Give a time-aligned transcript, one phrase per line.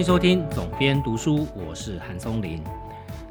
[0.00, 2.64] 迎收听总编读书，我是韩松林。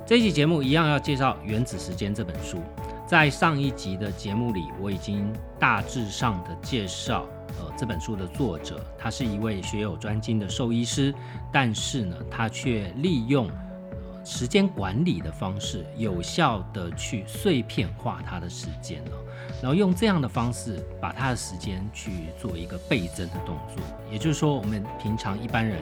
[0.06, 2.62] 这一集节目一样要介绍《原子时间》这本书。
[3.08, 7.26] 在上一集的节目里，我已经大致上的介绍，
[7.58, 11.12] 呃，这本书的作者，他是一位学有专精的兽医师，
[11.52, 13.50] 但是呢，他却利用
[14.24, 19.12] 时间管理的方式，有效的去碎片化他的时间了。
[19.60, 23.84] 然后用这样的方式，把他的时间去做一个倍增的动作。
[24.12, 25.80] 也就是说，我们平常一般人。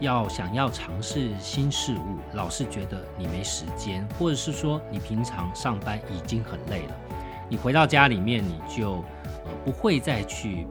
[0.00, 6.94] 要想要尝试新事物，老是觉得你没时间，或者是说你平常上班已经很累了，
[7.48, 9.04] 你回到家里面你就
[9.44, 10.66] 呃不会再去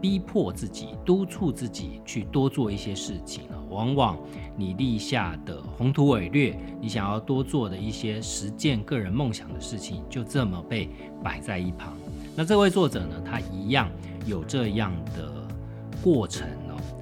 [0.00, 3.58] 逼迫自己、督促自己去多做一些事情了。
[3.70, 4.16] 往往
[4.56, 10.88] 你立下的宏图伟略，你想要多做的一些实践个人梦想的事情，就这么被
[11.24, 11.92] 摆在一旁。
[12.36, 13.90] 那这位作者呢，他一样
[14.26, 15.32] 有这样的
[16.02, 16.46] 过程。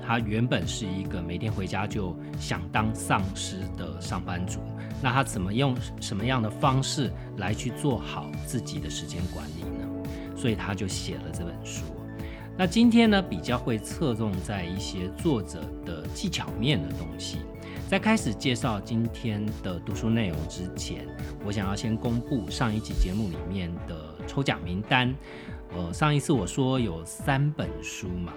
[0.05, 4.61] 他原本是一个每天回家就想当丧尸的上班族，
[5.01, 9.89] 那他怎么用什么样的方式来去做好自己的时间管理呢？
[10.37, 11.85] 所以他就写了这本书。
[12.59, 17.39] 那今天呢，比较会侧重在一些作者的技巧面的东西。
[17.89, 21.07] 在开始介绍今天的读书内容之前，
[21.45, 25.15] 我想要先公布上一集节目里面的抽奖名单。
[25.75, 28.33] 呃，上一次我说有三本书嘛。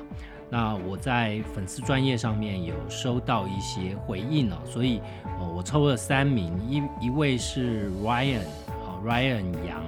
[0.50, 5.02] 那我在粉丝专业上面有收到一些回应哦，所以
[5.40, 8.40] 呃我抽了三名，一一位是 Ryan
[8.86, 9.82] 啊 Ryan 杨，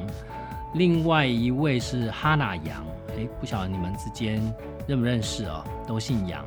[0.73, 4.41] 另外一位是 Hana 杨，哎不晓得你们之间
[4.87, 6.43] 认不认识哦，都姓杨。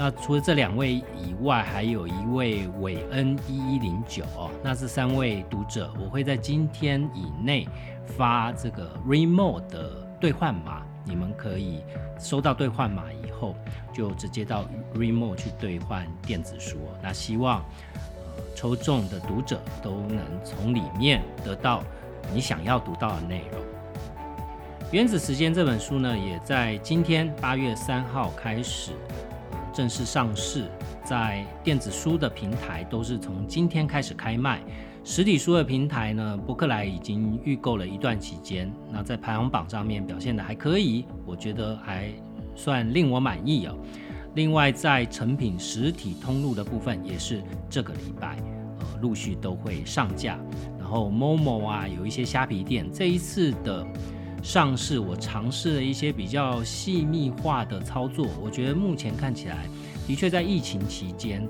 [0.00, 7.66] 那除了这两位以外，还有一位韦恩一一零九哦，那这三位读者我会在今天以内
[8.06, 10.84] 发这个 remo 的兑换码。
[11.08, 11.82] 你们可以
[12.20, 13.56] 收到兑换码以后，
[13.94, 16.76] 就直接到 Remo 去兑换电子书。
[17.02, 21.82] 那希望呃抽中的读者都能从里面得到
[22.34, 23.60] 你想要读到的内容。
[24.90, 28.92] 《原子时间》这本书呢，也在今天八月三号开始
[29.72, 30.64] 正式上市，
[31.04, 34.60] 在电子书的平台都是从今天开始开卖。
[35.10, 42.12] 实体书的平台呢，博客来已经预购了一段期间，那在排行榜上面表现的还可以，我觉得还
[42.54, 43.74] 算令我满意哦。
[44.34, 48.36] 另外，在成品实体通路的部分，也是这个礼拜
[48.80, 50.38] 呃陆续都会上架。
[50.78, 53.86] 然后，Momo 啊，有一些虾皮店，这一次的
[54.42, 59.66] 上市，我尝试了一些比较细密化的操作，我觉得目前看起来，
[60.06, 61.48] 的确在疫情期间。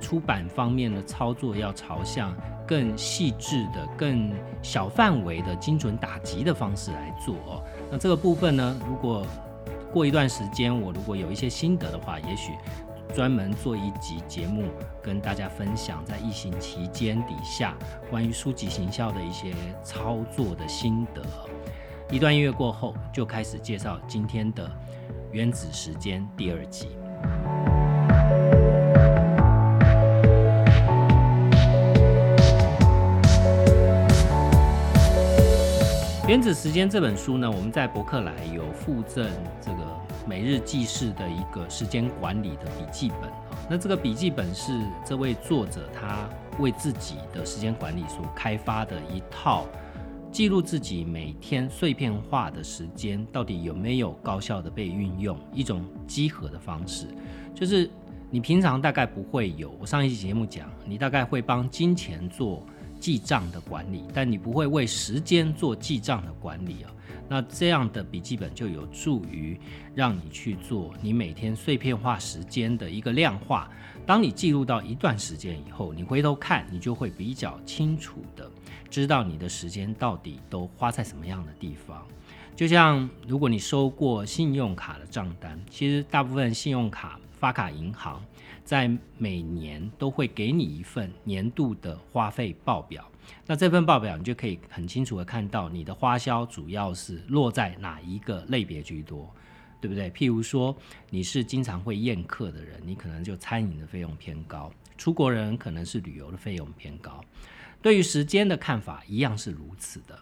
[0.00, 2.34] 出版方面的操作要朝向
[2.66, 4.30] 更细致的、更
[4.62, 7.62] 小范围的精准打击的方式来做。
[7.90, 9.26] 那这个部分呢，如果
[9.92, 12.52] 过一段时间我如果有一些心得的话，也许
[13.14, 14.64] 专门做一集节目
[15.02, 17.74] 跟大家分享在疫情期间底下
[18.10, 21.22] 关于书籍行销的一些操作的心得。
[22.10, 24.66] 一段音乐过后，就开始介绍今天的
[25.32, 26.88] 《原子时间》第二集。
[36.28, 39.26] 原子时间这本书呢，我们在博客来有附赠
[39.62, 39.78] 这个
[40.26, 43.58] 每日记事的一个时间管理的笔记本啊。
[43.66, 46.28] 那这个笔记本是这位作者他
[46.58, 49.66] 为自己的时间管理所开发的一套
[50.30, 57.06] 记录自己每天碎片化的时间到底有没有高效的被运用一种集合的方式。
[57.54, 57.88] 就是
[58.28, 62.62] 你平常大概不会有，我上一期节目讲，你大概会帮金钱做。
[62.98, 66.90] 记账的管理，但你不会为时间做记账的管理啊。
[67.30, 69.60] 那这样的笔记本就有助于
[69.94, 73.70] 让你去做你每天碎片化时间的一个量化。
[74.06, 78.50] 当你记录到一段时间以后，你回头看，你就会比较清楚的
[78.88, 82.06] 知道你的时间到底都花在什么样的地方。
[82.56, 88.22] 就像如果你收过信用卡的账单，其实大部分信用卡发卡银行。
[88.68, 88.86] 在
[89.16, 93.10] 每年都会给你一份年度的花费报表，
[93.46, 99.34] 那这份报表你就可以很清楚的看到你的花销主要是落在哪一个类别居多，
[99.80, 100.10] 对不对？
[100.10, 100.76] 譬如说
[101.08, 107.24] 你是经常会宴客的人，你可能就餐饮的费用偏高；出国人可能是旅游的费用偏高。
[107.80, 110.18] 对于时间的看法一样是如此的。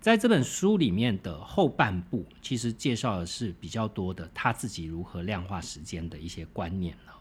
[0.00, 7.12] 在这本书里面的后半部，其实介绍的是比较多的他自己如何量化时间的一些观念了。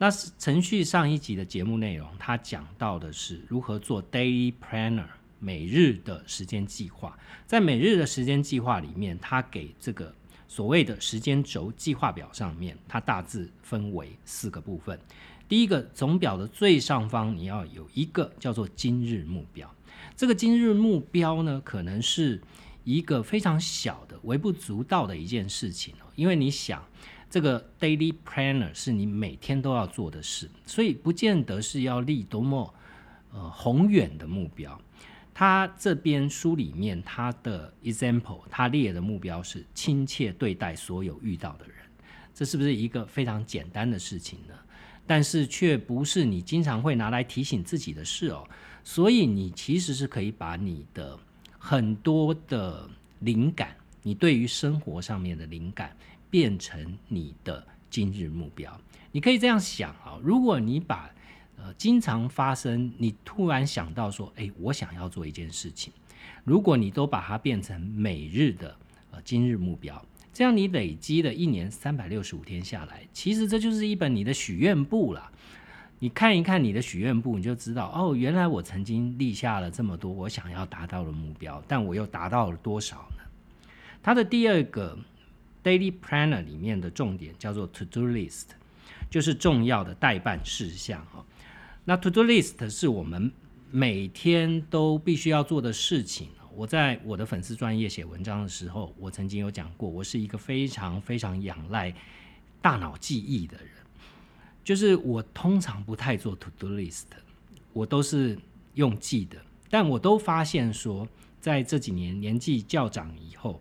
[0.00, 5.08] 那程序上一集的节目内容，他讲到的是如何做 daily planner
[5.40, 7.18] 每日的时间计划。
[7.46, 10.14] 在每日的时间计划里面，他给这个
[10.46, 14.98] 所谓的时间轴计划表上面，它大致分为四个部分。
[15.48, 19.68] 第一个总表的最上方，你要有一个叫做今日目标。
[20.14, 22.40] 这个今日目标呢，可能是
[22.84, 26.06] 一个非常小的、微不足道的一件事情哦。
[26.14, 26.84] 因为你想，
[27.30, 32.74] 这个 daily planner 是你每天都要做的事，所以不见得是要立多么
[33.32, 34.80] 呃宏远的目标。
[35.34, 41.76] 他这边书里面他的 example，他列的目标是亲切对待所有遇到的人。
[42.34, 44.54] 这是不是一个非常简单的事情呢？
[45.06, 48.46] 但是却不是你经常会拿来提醒自己的事哦，
[48.84, 51.18] 所以你其实是可以把你的
[51.58, 52.88] 很多的
[53.20, 55.96] 灵感，你对于生活上面的灵感，
[56.30, 58.78] 变成你的今日目标。
[59.12, 61.10] 你可以这样想啊，如果你把
[61.56, 65.92] 呃经常发生，你突然想到说，哎，我想要做一件事情，
[66.44, 68.76] 如果你都把它变成每日的
[69.10, 70.04] 呃今日目标。
[70.30, 75.32] 这样你累积的一年三百六十五天下来，其实这就是一本你的许愿簿了。
[75.98, 83.24] 你看一看你的许愿簿，你就知道哦，原来我曾经立下了这么多我想要达到的目标，但我又达到了多少呢？
[84.00, 84.96] 它的第二个
[85.68, 88.44] daily planner 里面的重点叫做 to do list，
[89.10, 91.22] 就是重要的代办事项哈。
[91.84, 93.30] 那 to do list 是我们
[93.70, 96.28] 每天都必须要做的事情。
[96.54, 101.94] 我在我的粉丝专业写文章的时候，我曾经有讲过，我是一个非常非常仰赖
[102.60, 103.68] 大脑记忆的人，
[104.64, 107.04] 就是我通常不太做 to do list，
[107.72, 108.36] 我都是
[108.74, 109.36] 用记的，
[109.70, 111.06] 但我都发现说，
[111.40, 113.60] 在这几年年纪较长以后，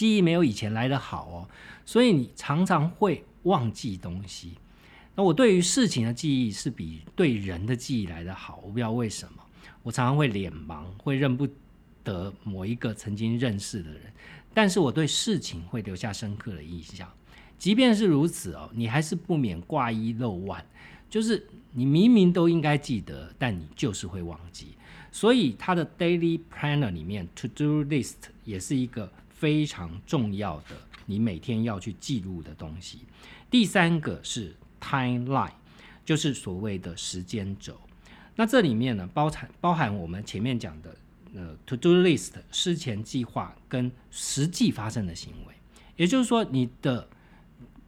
[0.00, 1.48] 记忆没有以前来的好哦，
[1.84, 4.54] 所以你常常会忘记东西。
[5.14, 9.42] 那我对于事情的记忆是比对人的记忆来的好，我不知道为什么，
[9.82, 11.46] 我常常会脸盲，会认不。
[12.02, 14.00] 得某一个曾经认识的人，
[14.54, 17.06] 但是我对事情会留下深刻的印象。
[17.58, 20.64] 即便是如此哦，你还是不免挂一漏万，
[21.10, 24.68] 就是你明明都应该记得，但你就是会忘记。
[25.12, 28.14] 所以他的 daily planner 里面 to do list
[28.46, 30.76] 也是一个非常重要的，
[31.06, 33.00] 你每天要去记录的东西。
[33.50, 35.54] 第三个是 timeline，
[36.04, 37.74] 就是所谓的时间轴。
[38.36, 40.94] 那这里面呢，包含包含我们前面讲的。
[41.32, 45.54] 呃，to do list 事前计划跟实际发生的行为，
[45.96, 47.08] 也就是说，你的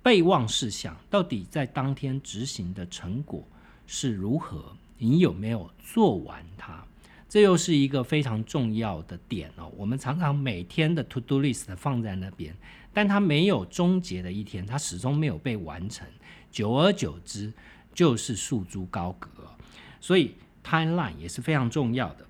[0.00, 3.44] 备忘事项到底在当天执行的成果
[3.84, 4.76] 是如何？
[4.98, 6.86] 你有没有做完它？
[7.32, 9.72] 这又是一个非常重要的点哦。
[9.74, 12.54] 我们常常每天的 to do list 放在那边，
[12.92, 16.06] 但它没有终结的一天，它始终没有被完成，
[16.50, 17.50] 久而久之
[17.94, 19.48] 就是束之高阁。
[19.98, 22.26] 所以 timeline 也是非常重要的。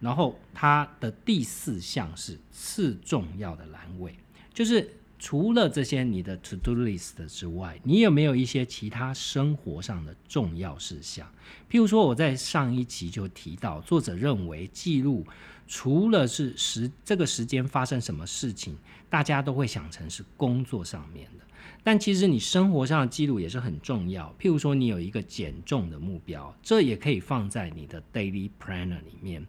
[0.00, 4.14] 然后它的第四项是次重要的栏位，
[4.52, 4.86] 就是
[5.22, 11.24] 除了这些你的 to do list 之外，你有没有一些其他生活上的重要事项？
[11.70, 15.24] 譬如说，我在上一期就提到，作者认为记录
[15.68, 18.76] 除了是时这个时间发生什么事情，
[19.08, 21.44] 大家都会想成是工作上面的，
[21.84, 24.34] 但其实你生活上的记录也是很重要。
[24.40, 29.46] 譬如说，你有一个减重的目标，这也可以放在你的 daily planner 里面。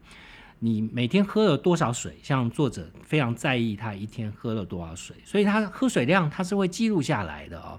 [0.63, 2.15] 你每天喝了多少水？
[2.23, 7.77] 像作者非常在意他一天喝了多少水，所以他喝水量他是会记录下来的哦。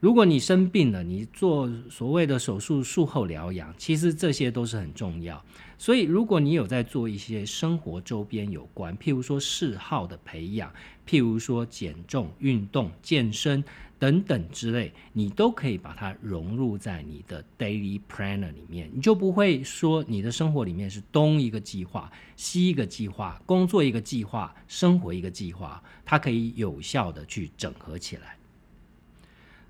[0.00, 5.40] 如果你生病了，你做所谓的手术术后疗养，其实这些都是很重要。
[5.76, 10.72] 所以如果你有在做一些生活周边有关，譬如说嗜好的培养，
[11.06, 13.62] 譬如说减重、运动、健身。
[13.98, 28.36] 等等之类，你都可以把它融入在你的 daily planner 里面，你就不会说你的生活里面是东一个计划，西一个计划，工作一个计划，生活一个计划，它可以有效的去整合起来。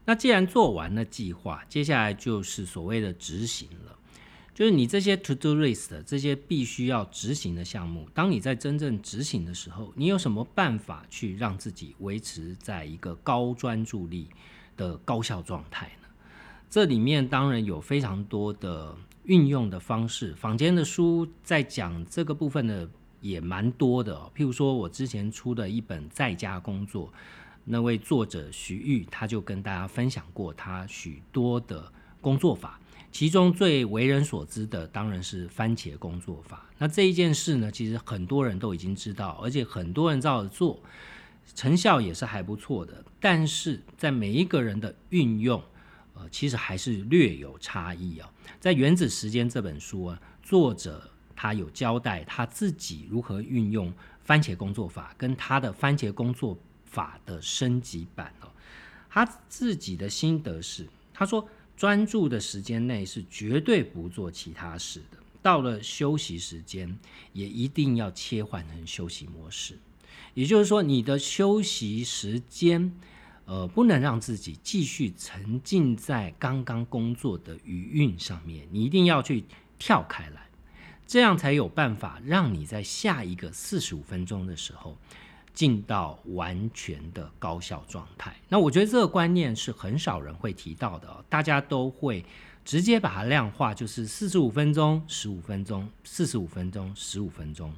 [0.05, 3.97] 那既然做完了计划，接下来就是所谓的执行了。
[4.59, 14.27] 就是你这些 to do list 这些必须要执行的项目，当你在真正执行的时候，你有什么办法去让自己维持在一个高专注力
[14.77, 16.09] 的高效状态呢？
[16.69, 18.93] 这里面当然有非常多的
[19.27, 24.17] 运用的方式，坊间的书在讲这个部分的也蛮多的。
[24.35, 27.13] 譬如说我之前出的一本在家工作，
[27.65, 32.81] 那位作者徐玉他就跟大家分享过他许多的工作法。
[33.11, 36.67] 其中最为人所知的当然是番茄工作法。
[36.79, 40.81] 那这一件事呢，其实很多人都已经知道，而且很多人照着做，
[41.55, 43.05] 成效也是还不错的。
[43.19, 45.61] 但是在每一个人的运用，
[46.15, 48.31] 呃，其实还是略有差异啊。
[48.61, 58.49] 在《原子时间》这本书啊，作者他有交代他自己如何运用番茄工作法，跟他的番茄工作法的升级版哦。
[59.11, 66.99] 他自己的心得是，他说专注的时间内是绝对不做其他事的，到了休息时间
[67.33, 69.79] 也一定要切换成休息模式。
[70.35, 72.93] 也就是说，你的休息时间，
[73.45, 79.45] 呃，不能让自己继续沉浸在刚刚工作的余韵上面，你一定要去
[79.79, 80.49] 跳开来，
[81.07, 84.99] 这样才有办法让你在下一个四十五分钟的时候
[85.59, 88.33] 进到完全的高效状态。
[88.49, 92.25] 那我觉得这个观念是很少人会提到的，大家都会
[92.65, 97.75] 直接把它量化，就是四十五分钟、十五分钟、四十五分钟、十五分钟。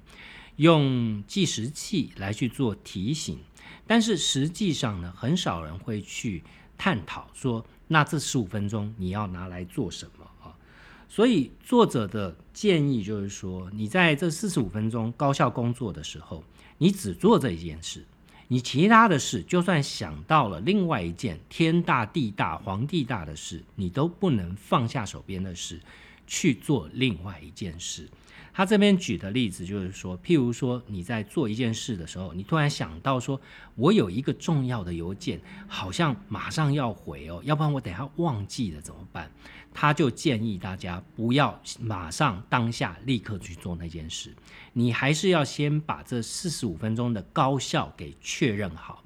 [0.57, 3.39] 用计时器来去做提醒，
[3.87, 6.45] 但是实际上呢，很少人会去
[6.77, 10.53] 探讨说，那这十五分钟你要拿来做什么啊？
[11.09, 16.45] 所以作者的建议就是说，你在这四十五分钟高效工作的时候，
[16.83, 18.07] 你只做这一件事，
[18.49, 25.79] 你其他的事，就算想到了另外一件天大地大皇帝大的事，你都不能放下手边的事
[26.27, 28.09] 去做另外一件事。
[28.53, 33.39] 他这边举的例子就是说，譬如说你在做一件事的时候，你突然想到说，
[33.75, 39.31] 我有一个重要的邮件，好像马上要回哦，要不然我等下忘记了怎么办？
[39.73, 44.35] 他就建议大家不要马上当下立刻去做那件事，
[44.73, 49.05] 你还是要先把这四十五分钟的高效给确认好，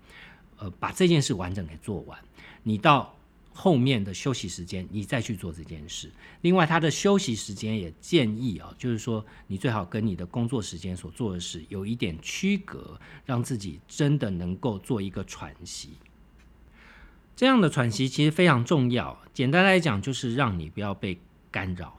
[0.58, 2.18] 呃，把这件事完整给做完，
[2.62, 3.14] 你到。
[3.56, 6.10] 后面的休息时间，你再去做这件事。
[6.40, 15.90] 另外，他的休息时间也建议啊，就是说你最好跟你的工作时间所做的事有一点区隔，让自己真的能够做一个喘息。
[17.36, 19.18] 这样的喘息其实非常重要。
[19.32, 21.98] 简单来讲，就是让你不要被干扰。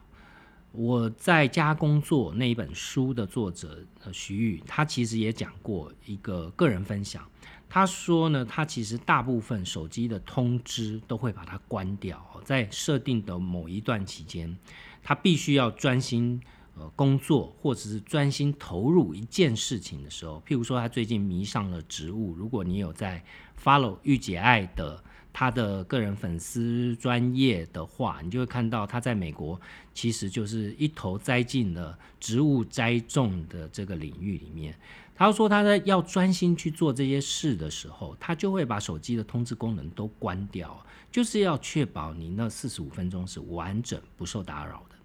[0.72, 7.26] 我在家工作那一本书的作者徐玉，他其实也讲过一个个人分享。
[7.68, 14.56] 他说呢，他其实大部分手机的通知都会把它关掉，在设定的某一段期间，
[15.02, 16.40] 他必须要专心
[16.76, 23.24] 呃工作，或者是专心投入一件事情的时候，譬如说他最近迷上了植物，如果你有在
[23.62, 25.02] follow 御姐爱的
[25.38, 29.60] 他的个人粉丝专业的话，你就会看到他在美国
[29.92, 34.74] 其实就是一头栽进了植物栽种的这个领域里面。
[35.14, 44.96] 他说他在要专心去做这些事的时候，他就会把手机的通知功能都关掉，就是要确保你那四十五分钟是完整不受打扰的。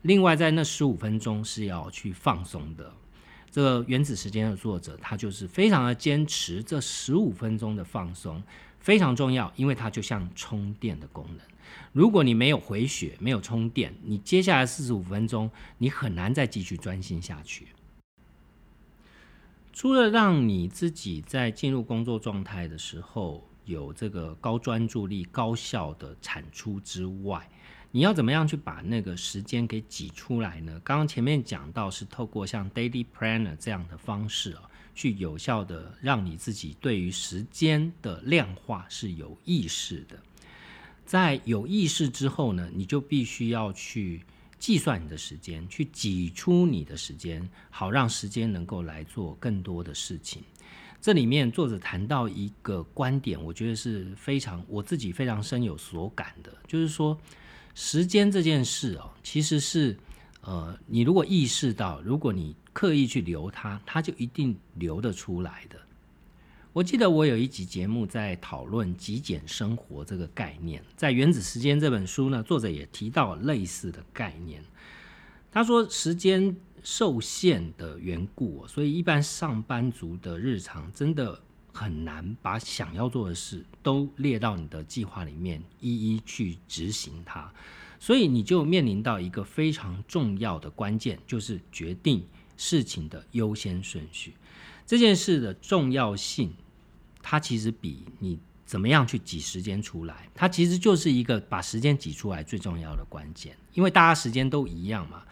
[0.00, 2.90] 另外，在那十五分钟是要去放松的。
[3.50, 8.42] 这个原子时间的作者，他就是非常的坚持这十五分钟的放松
[8.84, 11.38] 非常重要，因为它就像充电的功能。
[11.94, 17.68] 如果你没有回血，没有充电，你接下来四十五分钟你很难再继续专心下去。
[19.72, 27.48] 除了让你自己在进入工作状态的时候有这个高专注力、高效的产出之外，
[27.90, 30.78] 你要怎么样去把那个时间给挤出来呢？
[30.84, 34.62] 刚刚前面讲到是透过像 Daily Planner 这样的方式啊，
[34.94, 40.18] 去有效的让你自己对于时间的量化是有意识的。
[41.04, 44.22] 在有意识之后呢，你就必须要去。
[44.56, 50.42] 计算你的时间，去挤出你的时间，好让时间能够来做更多的事情。
[51.02, 57.20] 这里面作者谈到一个观点，我觉得是非常我自己非常深有所感的，就是说
[57.74, 59.94] 时间这件事哦，其实是
[60.46, 65.78] 呃，你如果意识到，如果你刻意去留它，它就一定留得出来的。
[66.72, 74.62] 我记得我有一集节目在讨论极简生活这个概念，在《原子时间》这本书呢，作者也提到类似的概念。
[75.50, 81.40] 他说，时间受限的缘故，所以一般上班族的日常真的
[81.72, 87.50] 很难把想要做的事都列到你的计划里面，一一去执行它。
[88.04, 92.22] 所以你就面临到一个非常重要的关键，就是决定
[92.54, 94.34] 事情的优先顺序。
[94.84, 96.52] 这件事的重要性。
[97.22, 103.56] 它其实比你怎么样去挤时间出来，它其实就是一个把时间挤出来最重要的关键。
[103.72, 105.22] 因为大家时间都一样嘛，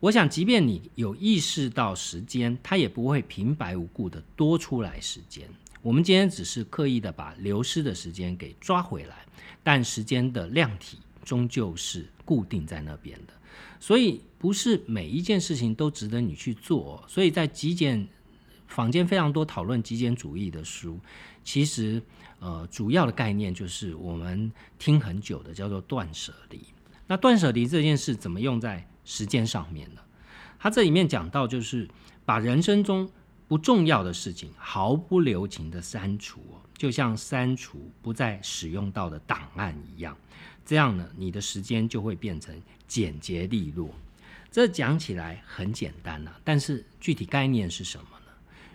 [0.00, 5.48] 我想，即便你有意识到时间，它也不会平白无故的多出来时间。
[5.80, 9.24] 我们今天只是刻意的把流失的时间给抓回来，
[9.62, 10.98] 但时间的量体
[11.28, 13.32] 终究是固定在那边的，
[13.78, 17.04] 所以不是每一件事情都值得你去做。
[17.06, 18.08] 所以在极简。
[18.68, 21.00] 坊间非常多讨论极简主义的书，
[21.42, 22.02] 其实
[22.38, 26.60] 呃主要的概念就是我们听很久的叫做断舍离。
[27.06, 30.02] 那断舍离这件事怎么用在时间上面呢？
[30.58, 31.88] 它这里面讲到就是
[32.26, 33.10] 把人生中
[33.48, 36.42] 不重要的事情毫不留情的删除，
[36.76, 40.14] 就像删除不再使用到的档案一样。
[40.68, 42.54] 这样呢，你的时间就会变成
[42.86, 43.88] 简洁利落。
[44.50, 48.32] 这讲起来很简单呐，但是具体概念是什么呢？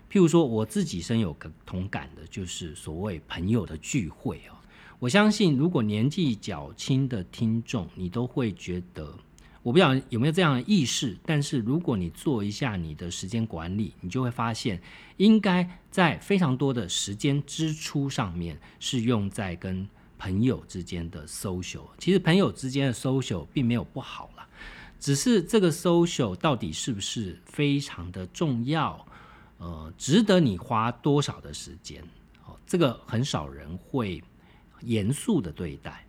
[0.10, 4.58] 譬如说，我自己深有个同感的，就是所谓朋友的聚会哦。
[4.98, 9.14] 我相信，如果年纪较轻的听众，你都会觉得，
[9.62, 11.16] 我不知道有没有这样的意识。
[11.24, 14.82] 但是，如果你做一下你的时间管理，你就会发现，
[15.18, 21.86] 应该在非常多的时间支出上面是用在跟朋友之间的 social。
[21.98, 24.48] 其实，朋友之间的 social 并没有不好啦。
[25.00, 29.06] 只是这个 social 到底是不是非常的重要？
[29.58, 32.02] 呃，值得你花多少的时间？
[32.46, 34.24] 哦，这个很少人会
[34.82, 36.06] 严肃的对待。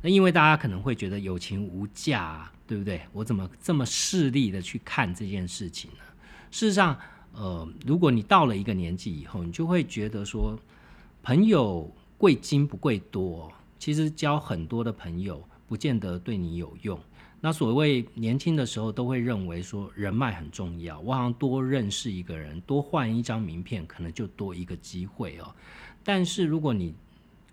[0.00, 3.00] 那因为大家可能会觉得友情无价，对不对？
[3.12, 6.04] 我怎么这么势利的去看这件事情呢？
[6.50, 6.98] 事实上，
[7.32, 10.58] 呃，如果你到了一个年纪以后，你就会觉得说，
[11.22, 11.90] 朋友
[12.22, 13.52] 贵精不贵多。
[13.80, 16.96] 其实交很多的朋友，不见得对你有用。
[17.40, 25.52] 那所谓年轻的时候都会认为说人脉很重要，我好像多认识一个人，多换一张名片，可能就多一个机会哦。
[26.04, 26.94] 但是如果你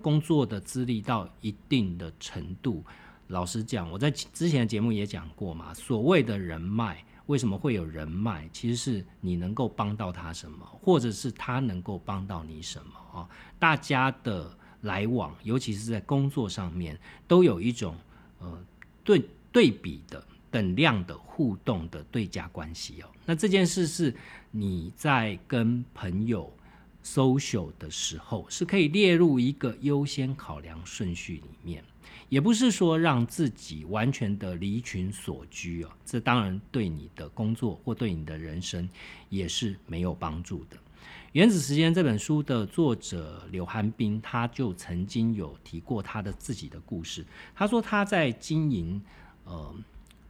[0.03, 2.83] 工作的资历到一定的程度，
[3.29, 8.47] 老实讲，我在之前的节目也讲过嘛，所谓的人脉，为什么会有人脉？
[8.53, 13.27] 其实是你能够帮到他什么，或者是他能够帮到你什么啊？
[13.57, 17.95] 大家的来往，尤其是在工作上面，都有一种
[18.39, 18.65] 呃
[19.03, 19.23] 对。
[19.51, 24.13] 对比的等量的互动的对价关系哦，那这件事是
[24.51, 26.53] 你在跟朋友
[27.03, 31.83] social 的时候是可以列入一个优先考量顺序里面，
[32.29, 38.87] 也不是说让自己完全的离群所居哦，这当然对你的工作或对你的人生
[39.29, 40.77] 也是没有帮助的。
[41.33, 49.01] 《原子时间》这本书的作者刘寒冰，他就曾经有提过他的自己的故事，他说他在经营。
[49.45, 49.73] 呃，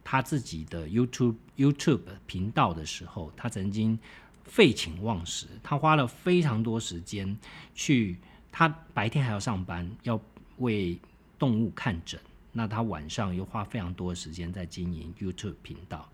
[0.02, 3.98] 他自己的 YouTube YouTube 频道的时候，他曾经
[4.44, 7.36] 废寝忘食，他花了非常多时间
[7.74, 8.16] 去，
[8.50, 10.18] 他白天还要上班，要
[10.56, 10.98] 为
[11.38, 12.18] 动物看诊，
[12.50, 16.08] 那他晚上又花非常多的时间在经营 YouTube 频道，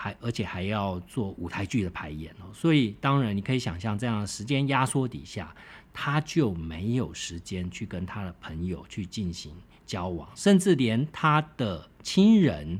[0.00, 5.52] 还而且还要做舞台剧的排演哦，所以当然你可以想象，这样的时间压缩底下，
[5.92, 9.52] 他就没有时间去跟他的朋友去进行。
[9.84, 12.78] 交往，甚至连他的亲人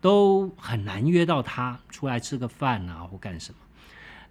[0.00, 3.58] 都很难约到他出来吃个饭啊，或干什么。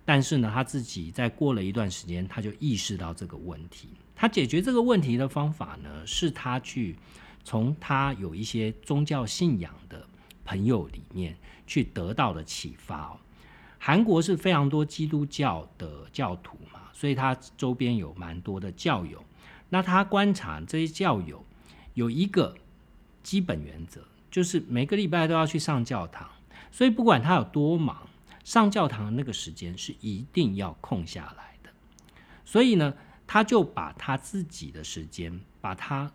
[0.04, 3.88] 但是呢，他自己在过了一段时间，他就意识到这个问题。
[4.14, 6.98] 他解决这个问题的方法呢，是他去
[7.46, 10.06] 从他有一些宗教信仰的
[10.48, 13.20] 朋友里面去得到的启发哦。
[13.78, 19.24] 韩国是非常多基督教的教徒嘛，所以他周边有蛮多的教友。
[19.70, 21.44] 那他观察这些教友。
[21.94, 22.56] 有一个
[23.24, 26.30] 基本原则，就是每个礼拜都要去上教堂，
[26.72, 28.08] 所以不管他有多忙，
[28.44, 31.72] 上教堂的那个时间是一定要空下来的。
[32.46, 32.94] 所以呢，
[33.26, 36.12] 他就把他自己的时间，把它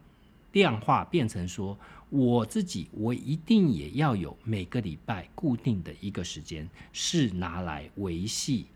[0.53, 1.77] 量化变成说，
[2.13, 8.67] 我自己我一定也要有每个礼拜固定的一个时间，是拿来维系。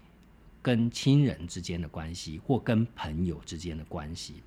[0.63, 4.43] 跟亲人之间的关系，或跟朋友之间的关系，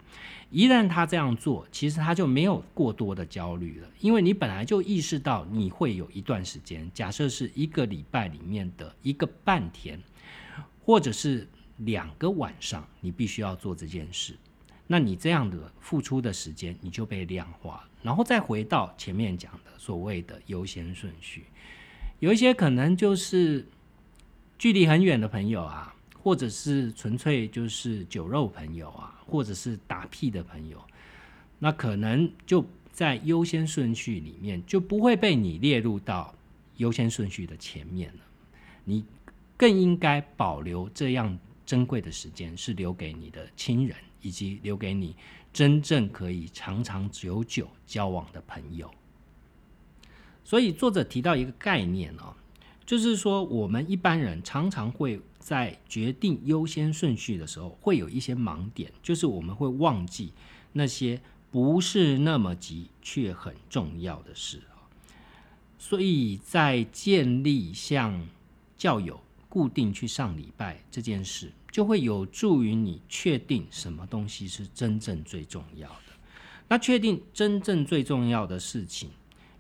[0.52, 9.98] 一旦他这样做，其实他就没有过多的焦虑了，因为你本来就意识到你会有一段时间，假设是一个礼拜里面的一个半天，
[10.84, 11.48] 或者是
[11.78, 14.36] 两个晚上，你必须要做这件事，
[14.88, 21.46] 那你这样的付出的时间，你就被量化了，然后再回到前面讲的所谓的优先顺序，
[22.20, 23.66] 有一些可能就是
[24.58, 25.96] 距离很远的朋友啊。
[26.22, 30.78] 或者是纯粹就是酒肉朋友啊，或者是打屁的朋友，
[31.58, 36.36] 那可能就在优先顺序里面就不会被你列入到
[36.76, 38.20] 优先顺序的前面了。
[38.84, 39.06] 你
[39.56, 45.16] 更应该保留这样珍贵的时间，是留给你的亲人，以及留给你
[45.54, 48.90] 真正可以长长久久交往的朋友。
[50.44, 52.36] 所以作者提到一个概念哦，
[52.86, 55.22] 就是说我们一般人常常会。
[55.40, 60.32] 在决定优先顺序的时候，会有一些盲点，就是我们会忘记
[60.74, 64.62] 那些不是那么急却很重要的事
[65.80, 68.28] 所以在建立像
[68.78, 76.14] 教友固定去上礼拜这件事，就会有助于你确定什么东西是真正最重要的。
[76.68, 79.10] 那确定真正最重要的事情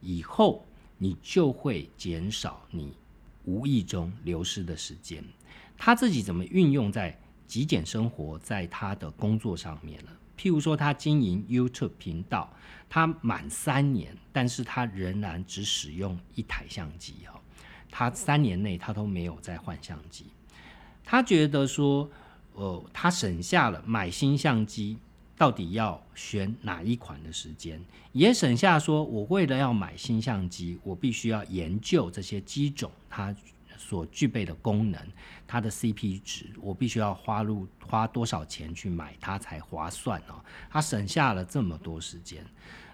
[0.01, 0.65] 以后，
[0.97, 2.93] 你就会减少你。
[3.45, 5.23] 无意中流失的时间。
[5.75, 7.17] 他自己怎么运用在
[7.47, 10.11] 极简生活，在他的工作上面呢？
[10.37, 12.53] 譬如说，他经营 YouTube 频道，
[12.87, 17.39] 他满三年，但是他仍然只使用一台相机哦，
[17.89, 20.25] 他三年内他都没有再换相机。
[21.11, 22.07] 他觉得说，
[22.53, 24.95] 呃，他省下了买新相机
[25.35, 33.35] 到底要选哪一款的时间，也省下说我为了要买新相机，我必须要研究这些机种，它。
[33.81, 35.01] 所具备的功能，
[35.47, 40.35] 它的 CP 值，我必须要花入花多少钱去买它才划算哦。
[40.69, 42.45] 他省下了这么多时间，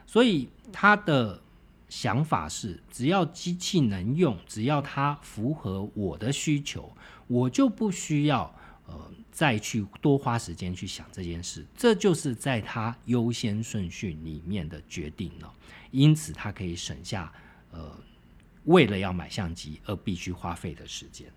[0.06, 1.42] 所以他的
[1.90, 6.92] 想法是，只要机器能用，只要它符合我的需求，
[7.28, 8.54] 我就不需要
[8.88, 11.66] 呃再去多花时间去想这件事。
[11.76, 15.54] 这就是在他优先顺序里面的决定了，
[15.92, 17.32] 因此他可以省下
[17.72, 17.92] 呃。
[18.66, 21.28] 为了要买相机而必须花费的时间，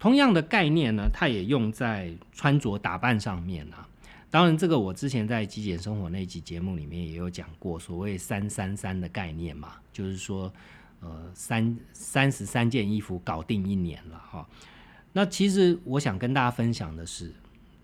[0.00, 3.88] 同样的概念呢，它也用在穿着打扮上面啊。
[4.28, 10.52] 当然，这个我之前在极简生活那集节目里面也有讲过，所谓“三三三”的概念嘛，就是说，
[11.02, 14.48] 呃，三三十三件衣服搞定一年了哈。
[15.12, 17.32] 那其实我想跟大家分享的是，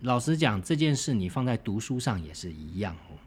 [0.00, 3.18] 老实讲，这件事你放在读书上也是一样哦。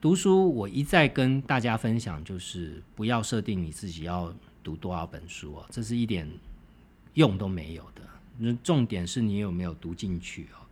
[0.00, 6.30] 读书，我一再跟大家分享，就是不要设定你自己要读多少本书哦，这是一点
[7.14, 8.02] 用都没有的。
[8.36, 10.62] 那重点是你有没有读进去哦。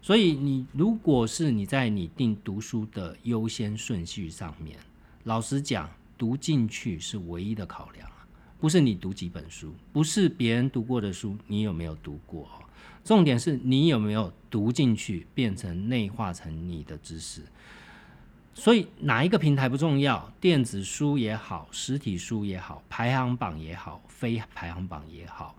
[0.00, 4.78] 所以你如果是你在你定读书的优先顺序上面，
[5.24, 5.90] 老实讲，
[6.22, 8.24] 读进去是唯一的考量啊，
[8.60, 12.48] 不是你读几本书，不是别人读过的书，你有没有读过？
[13.02, 17.42] 重点是你有没有读进去，变成内化成你的知识。
[18.54, 20.32] 所以哪一个平台不重要？
[20.40, 25.56] 电子书也好，实体书也好，排行榜也好，非排行榜也好，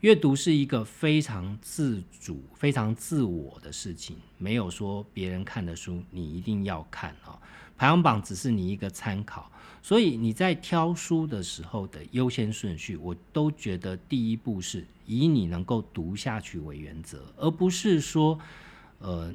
[0.00, 4.16] 阅读是一个非常自主、非常自我的事情。
[4.38, 7.38] 没有说别人看的书你一定要看啊，
[7.76, 9.48] 排行榜只是你一个参考。
[9.82, 18.38] 所以你在挑书的时候的优先顺序，我都觉得第一步是以你能够读下去为原则，而不是说，
[18.98, 19.32] 呃。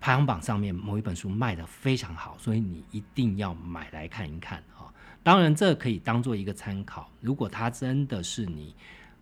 [0.00, 4.86] 排行榜上面某一本书卖的非常好，所以你一定要买来看一看啊！
[5.24, 7.10] 当然，这可以当做一个参考。
[7.20, 8.72] 如果它真的是你，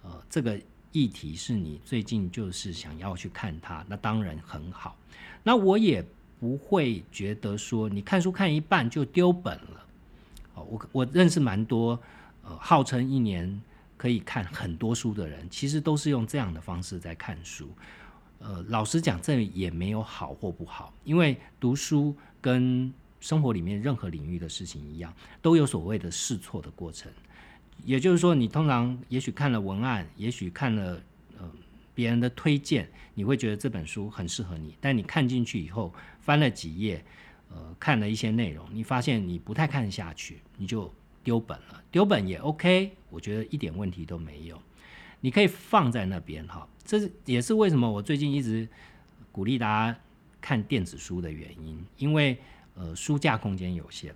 [0.02, 0.60] 呃，这个
[0.92, 4.94] 议题是你最近就是想要去看它，那当然很好。
[5.42, 6.04] 那我也
[6.38, 9.85] 不会觉得说你看书看一半就丢本了。
[10.62, 11.98] 我我认识蛮多，
[12.42, 13.60] 呃，号称一年
[13.96, 17.68] 可以看很多书的人，其实都是用这样的方式在看书。
[18.38, 27.10] 呃，老实讲，这也没有好或不好，因为读书跟生活里面任何领域的事情一样，都有所谓的试错的过程。
[27.84, 31.00] 也就是说，你通常也许看了文案，也许看了
[31.38, 31.50] 呃
[31.94, 37.02] 别人的推荐，你会觉得这本书很适合你，但你看进去以后，翻了几页，
[37.50, 41.82] 呃，看了一些内容，你发现你不太看下去，你就丢本了。
[41.90, 44.60] 丢本也 OK，我觉得一点问题都没有。
[45.20, 48.68] 你可以放在那边哈，这也是为什么我最近一直
[49.32, 49.98] 鼓励大家
[50.40, 52.38] 看电子书的原因，因为
[52.74, 54.14] 呃书架空间有限，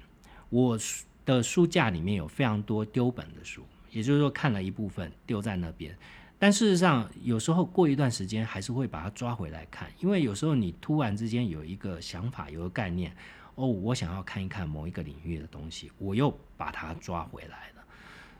[0.51, 0.79] 我
[1.25, 5.97] 的书架里面有非常多丢本的书，也就是说看了一部分丢在那边，
[6.43, 13.15] 但事实上有时候过一段时间还是会把它抓回来看，因为有时候你突然之间有一个想法，有个概念，
[13.57, 17.85] 哦，我想要看一看某一个领域的东西，我又把它抓回来了，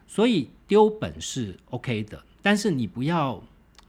[0.07, 2.25] 所以丢本是 OK 的。
[2.41, 3.43] 但是你不要，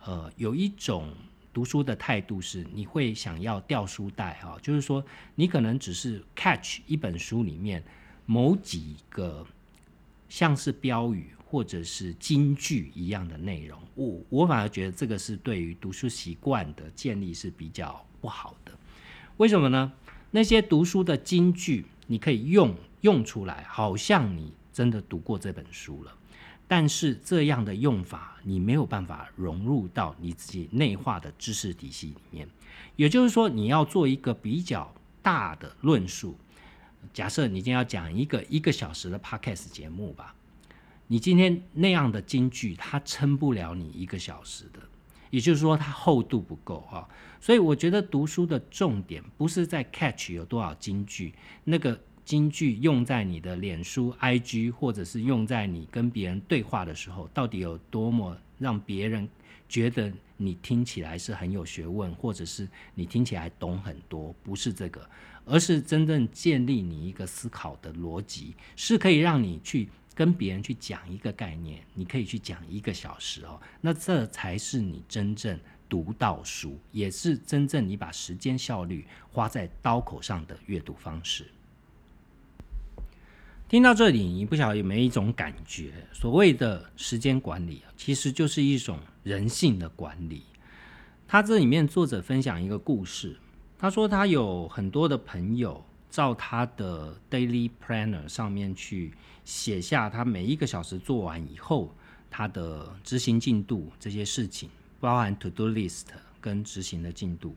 [0.04, 1.14] 呃，有一种
[1.54, 5.02] 读书的态度是，你会想要掉书袋哈，就是说，
[5.36, 7.82] 你可能只是 catch 一本书里面
[8.26, 9.48] 某几个
[10.28, 18.72] 像是标语或者是金句一样的内容，我我反而觉得这个是对于读书习惯的建立是比较不好的。
[19.36, 19.92] 为什么呢？
[20.32, 26.16] 那些读书的金句，你可以用用出来，好像你真的读过这本书了。
[26.70, 32.48] 但是这样的用法，你没有办法融入到你自己内化的知识体系里面。
[32.96, 36.38] 也就是说，你要做一个比较大的论述。
[37.12, 40.34] 假设你今天要讲一个一个小时的 podcast 节目吧，
[41.12, 44.80] 你今天那样的金句，它撑不了你一个小时的。
[45.30, 47.06] 也就是说，它厚度不够啊。
[47.42, 51.34] 所以我觉得读书的重点不是在 catch 有多少金句，
[51.66, 52.00] 那个。
[52.24, 59.28] 金句用在你的脸书、IG，或者是用在你跟别人对话的时候，到底有多么让别人
[59.68, 64.34] 觉得你听起来是很有学问，或者是你听起来懂很多？
[64.44, 65.02] 不是这个，
[65.46, 81.48] 而是真正建立你一个思考的逻辑，是可以让你去跟别人去讲一个概念，你可以去讲一个小时哦，那这才是你真正读到书，也是真正你把时间效率花在刀口上的阅读方式。
[83.68, 85.94] 听到这里，你不晓得有没有一种感觉？
[86.12, 90.44] 所谓的时间管理，其实就是一种人性的管理。
[91.26, 93.38] 他这里面作者分享一个故事，
[93.80, 101.94] 他说他有很多的朋友照他的 daily planner 上面去写下他每一个小时做完以后
[102.30, 106.06] 他的执行进度这些事情，包含 to do list
[106.40, 107.56] 跟执行的进度。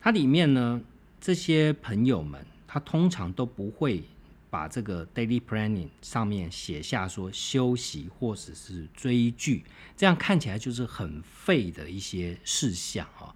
[0.00, 0.80] 它里面呢，
[1.20, 4.02] 这些朋友们他通常都不会。
[4.52, 9.64] 把这个 daily planning 上面写下说休息或者是追剧，
[9.96, 13.32] 这样看起来就是很废的一些事项啊。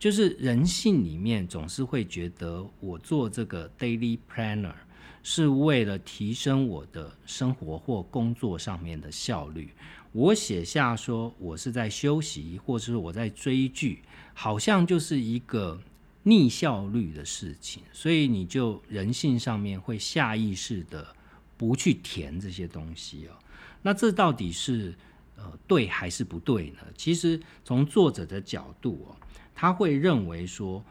[0.00, 4.74] 就是人性里面总是会觉得，我做这个 daily planner
[5.22, 9.72] 是为了提升我的生活或工作上面的效率。
[10.12, 14.02] 我写下说我是在休息，或者是我在追剧，
[14.34, 15.80] 好像就是一个。
[16.24, 21.06] 逆效率的事情，所以你就人性上面会下意识的
[21.56, 23.32] 不去填这些东西哦。
[23.80, 24.94] 那这到底是
[25.36, 26.80] 呃对还是不对呢？
[26.94, 29.16] 其实从作者的角度哦，
[29.54, 30.84] 他会认为说，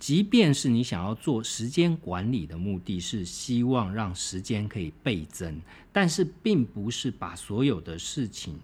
[0.00, 5.60] 即便是你想要做时间管理的目的是希望让时间可以倍增，
[5.92, 8.58] 但是并不是把所有的事情。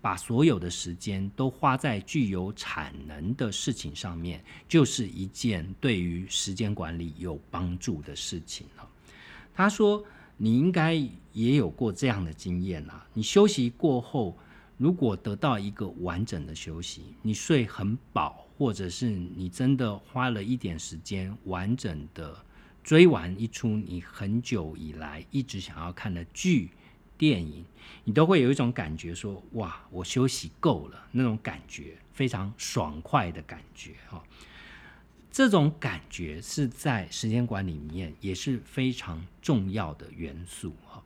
[0.00, 8.88] 把所有的时间都花在具有产能的事情上面，就是一件对于时间管理有帮助的事情了。
[9.54, 10.04] 他说
[10.36, 10.94] ：“你应该
[11.32, 14.36] 也有过这样的经验啊，你休息过后，
[14.76, 22.44] 如果得到一个完整的休息，你睡很饱，或者是你真的花了一点时间完整的
[22.84, 26.70] 追完一出你很久以来一直想要看的剧。”
[27.18, 27.64] 电影，
[28.04, 34.22] 你都会有一种感觉，说哇，我休息够了，那种感觉非常爽快的感觉哈。
[35.32, 41.02] 这种感觉是在时间管理里面也是非常重要的元素哈。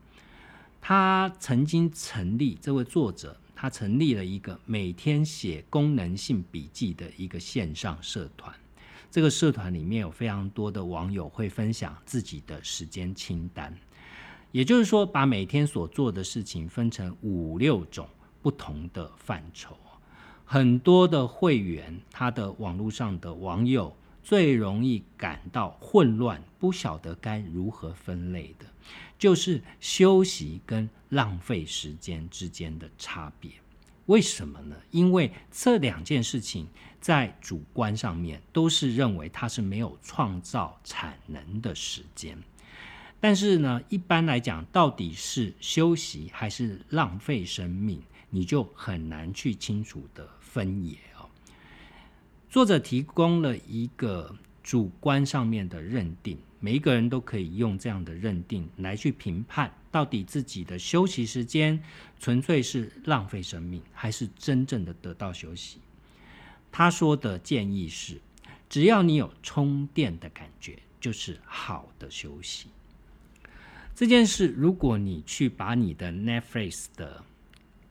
[0.82, 8.54] 他曾经成立这位作者，他成立了一个每天写功能性笔记的一个线上社团。
[9.10, 13.74] 这个社团里面有非常多的网友会分享自己的时间清单。
[14.52, 18.06] 也就是说，把每天所做的事情分成五六种
[18.42, 19.76] 不同的范畴。
[20.44, 28.66] 很多的会员，他的网络上的网友最容易感到混乱，不晓得该如何分类的，
[29.18, 33.50] 就是休息跟浪费时间之间的差别。
[34.06, 34.76] 为什么呢？
[34.90, 36.68] 因为这两件事情
[37.00, 42.38] 在主观上面都是认为它是没有创造产能的时间。
[43.18, 51.26] 但是呢，一般来讲，到底是休息还是浪费生命，你就很难去清楚的分野哦。
[52.48, 61.82] 作者提供了一个主观上面的认定，每一个人都可以用这样的认定来去评判，到底自己的休息时间
[62.18, 65.78] 纯粹是浪费生命，还是真正的得到休息。
[66.72, 68.20] 他说的建议是，
[68.68, 72.68] 只要你有充电的感觉，就是好的休息。
[73.94, 77.24] 这件事，如果你去把你的 Netflix 的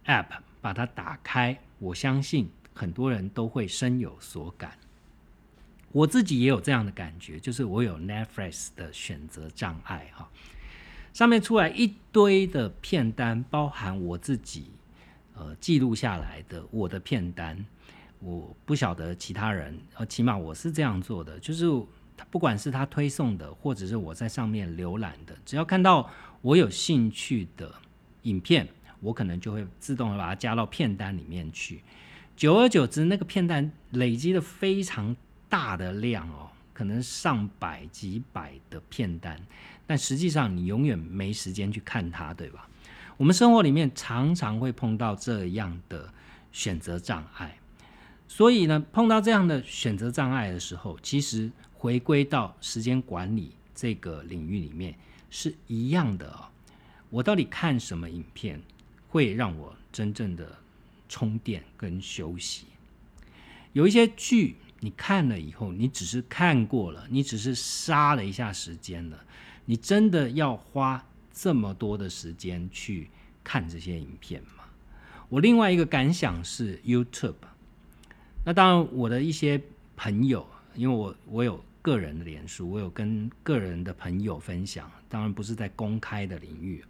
[0.05, 0.27] App
[0.61, 4.77] 把它打开，我相信很多人都会深有所感。
[5.95, 10.29] 我自己也有这样的感觉，就是我有 Netflix 的选择障碍哈。
[11.13, 14.71] 上面出来一堆的片单，包含我自己
[15.33, 17.65] 呃记录下来的我的片单，
[18.19, 21.65] 我不晓得其他人，呃，起码我是这样做的，就是。
[22.31, 26.09] 不管是他推送的，或者是我在上面浏览的，只要看到
[26.41, 27.69] 我有兴趣的
[28.21, 28.65] 影片，
[29.01, 31.81] 我可能就会自动的把它加到片单里面去。
[32.37, 35.13] 久而久之，那个片单累积的非常
[35.49, 39.39] 大的量哦，可能上百几百的片单，
[39.85, 42.67] 但实际上你永远没时间去看它，对吧？
[43.17, 46.13] 我们生活里面常常会碰到这样的
[46.51, 47.57] 选择障碍，
[48.27, 51.51] 所以呢，碰到这样的选择障碍的时候，其实。
[51.77, 54.97] 回归到时间管理这个领域里面
[55.29, 56.47] 是一样的哦。
[57.11, 58.59] 我到底看什么影片
[59.07, 60.57] 会让我真正的
[61.07, 62.65] 充电跟休息？
[63.73, 69.19] 有一些剧你看了以后，你只是看过了，你只是杀了一下时间了。
[69.65, 73.09] 你真的要花这么多的时间去
[73.43, 74.63] 看这些影片吗？
[75.29, 77.35] 我另外一个感想是 YouTube。
[78.43, 79.61] 那当然，我的一些
[79.95, 81.63] 朋友，因为我我有。
[81.85, 86.83] 个人的书，我有跟个人的朋友分享，当然不是在公开的领域。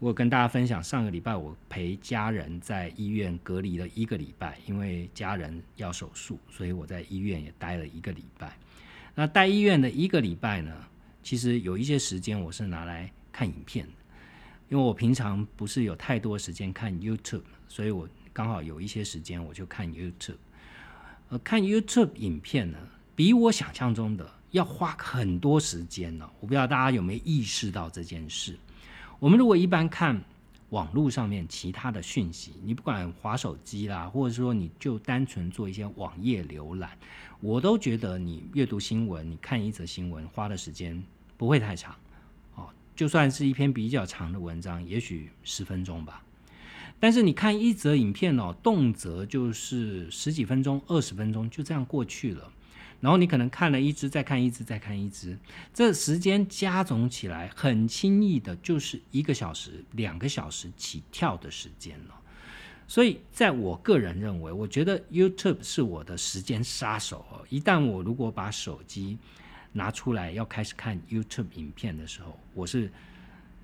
[0.00, 8.56] 我跟大家分享，上个礼拜我陪家人在医院隔离了一个礼拜，因为家人要手术，所以我在医院也待了一个礼拜。
[9.16, 10.72] 那待医院的一个礼拜呢，
[11.20, 13.92] 其实有一些时间我是拿来看影片的，
[14.68, 20.36] 因为我平常不是有太多时间看 YouTube，所以我刚好有一些时间我就看 YouTube。
[21.30, 22.78] 呃，看 YouTube 影片呢，
[23.16, 26.30] 比我想象中的要花很多时间呢。
[26.38, 28.56] 我不知道大家有没有意识到这件事。
[29.20, 30.22] 我们如果一般看
[30.70, 36.90] 网络上面其他的讯息，你不管划手机啦，或者说你就单纯做一些网页浏览，
[37.40, 41.02] 我都觉得你阅读新闻，你看一则新闻花的时间
[41.36, 41.96] 不会太长。
[42.54, 46.22] 哦，就算是一篇比较长的文章，也许十分钟吧。
[47.00, 52.52] 但是你看一则影片哦，动辄就是十几分钟、二十分钟，就这样过去了。
[53.00, 55.38] 然后你可能看了一只，再看一只，再看一只，
[55.72, 62.14] 这时间加总起来，很轻易的就是一个小时、两个小时起跳的时间了。
[62.86, 67.44] 所以，在我个人认为，我觉得 YouTube 是我的时间杀手哦。
[67.48, 69.18] 一旦我如果把手机
[69.72, 72.90] 拿出来要开始看 YouTube 影片的时候，我是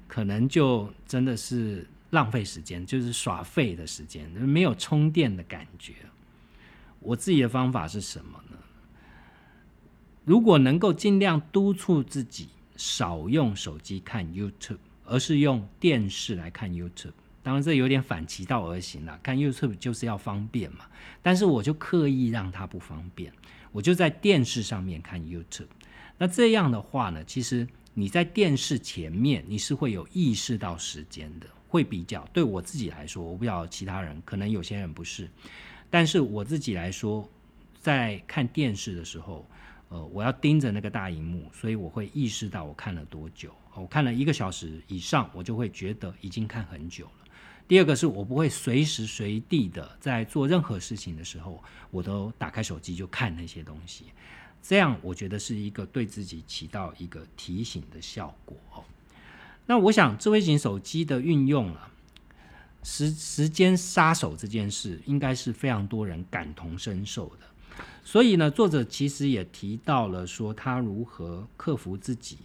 [0.07, 1.87] 可能就真的是。
[2.11, 5.95] 浪费时间就是耍废的时间，没有充电的感觉。
[7.01, 8.54] 我自己的方法是什么呢？
[10.25, 17.13] 如果能够尽量督促自己少用手机看 YouTube，而是用电视来看 YouTube。
[17.43, 20.87] 当然这有点反其道而行了，看 YouTube 就是要方便嘛。
[21.21, 23.33] 但是我就刻意让它不方便，
[23.71, 25.69] 我就在电视上面看 YouTube。
[26.17, 31.47] 那这样的话呢，其实你在电视前面你是会有意识到时间的。
[31.67, 35.29] 会比较对我自己来说，我不知道其他人，可能有些人不是，
[35.91, 37.29] 但是我自己来说，
[37.81, 39.45] 在看电视的时候，
[39.95, 43.55] 呃，我要盯着那个大荧幕，所以我会意识到我看了多久。
[43.75, 47.13] 我看了一个小时以上，我就会觉得已经看很久了。
[47.69, 54.07] 第二个是我不会随时随地的在做任何事情的时候，我都打开手机就看那些东西，
[54.61, 58.57] 这样我觉得是一个对自己起到一个提醒的效果。
[59.65, 61.89] 那我想，智慧型手机的运用啊，
[62.83, 67.47] 时时间杀手这件事，应该是非常多人感同身受的。
[68.05, 72.39] 所以呢，作者其实也提到了说，他如何克服自己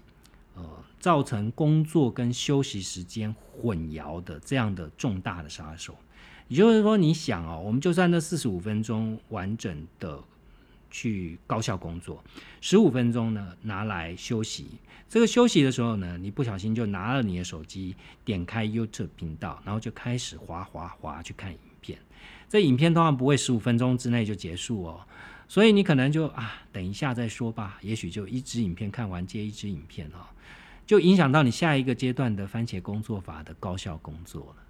[0.55, 0.63] 呃
[0.99, 5.95] 造成工作跟休息时间混淆的这样的重大的杀手。
[6.47, 10.19] 也就是说，你想哦，我们就算那四十五分钟完整的。
[10.91, 12.23] 去高效工作，
[12.61, 14.69] 十五分钟呢拿来休息。
[15.07, 21.99] 这个休息的时候呢，你不小心就拿了你的手机，点开 YouTube 频道，然后就开始滑滑滑去看影片。
[22.49, 25.01] 这影片通常不会十五分钟之内就结束哦，
[25.49, 27.79] 所以你可能就啊，等一下再说吧。
[27.81, 30.23] 也许就一支影片看完接一支影片哦，
[30.85, 34.63] 就影响到你下一个阶段的番茄工作法的高效工作了。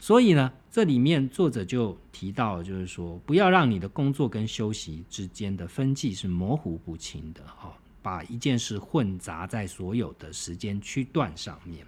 [0.00, 11.86] 所以呢，这里面作者就提到，就是说，不要让你的工作跟休息之间的分际是模糊不清的，哈，把一件事混杂在所有的时间区段上面。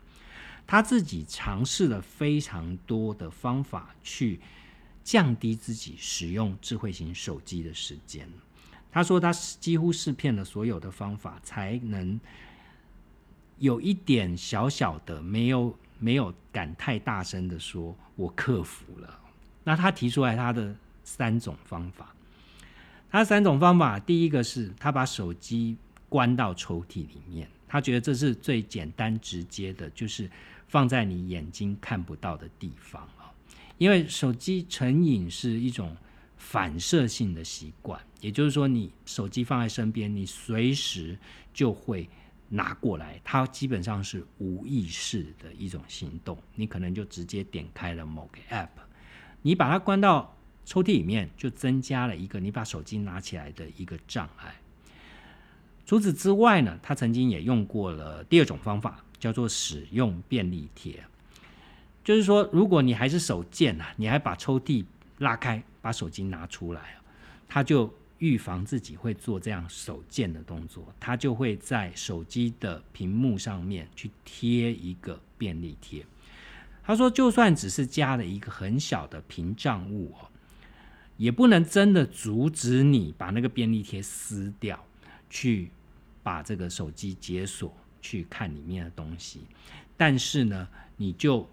[0.66, 4.38] 他自己尝试了非常多的方法去
[5.02, 8.28] 降低自己使用智慧型手机的时间。
[8.90, 12.20] 他说，他几乎试遍了所有的方法，才能
[13.58, 15.76] 有一点小小的没有。
[16.02, 19.20] 没有敢太大声的说，我克服了。
[19.62, 22.14] 那他提出来他的三种方法，
[23.10, 25.76] 他三种方法，第一个是他把手机
[26.08, 30.30] 关到抽屉里面，他觉得这是最简单直接的，就是
[30.68, 33.06] 放在你眼睛看不到的地方。
[33.80, 35.96] 因为手机成瘾是一种
[36.36, 41.18] 反射性的习惯，也就是说，你手机放在身边，你随时
[41.54, 42.06] 就会。
[42.52, 46.36] 拿过来，它基本上是无意识的一种行动。
[46.56, 48.70] 你可能就直接点开了某个 App，
[49.40, 54.52] 你把它关到抽屉里面，就增加了一个你把手机拿起来的一个障碍。
[55.86, 61.00] 除此之外呢，他曾经也用过了第二种方法，叫做使用便利贴。
[62.10, 64.84] 就是说，如果你还是手贱啊，你还把抽屉
[65.18, 66.96] 拉开，把手机拿出来
[67.48, 67.88] 他就。
[68.18, 76.04] 预防自己会做这样手贱的动作，他就会在手机的屏幕上面去贴一个便利贴。
[76.84, 80.28] 他说，就算只是加了一个很小的屏障物哦，
[81.16, 84.78] 也不能真的阻止你把那个便利贴撕掉，
[85.30, 85.70] 去
[86.22, 89.46] 把这个手机解锁去看里面的东西。
[89.96, 91.48] 但是呢，你就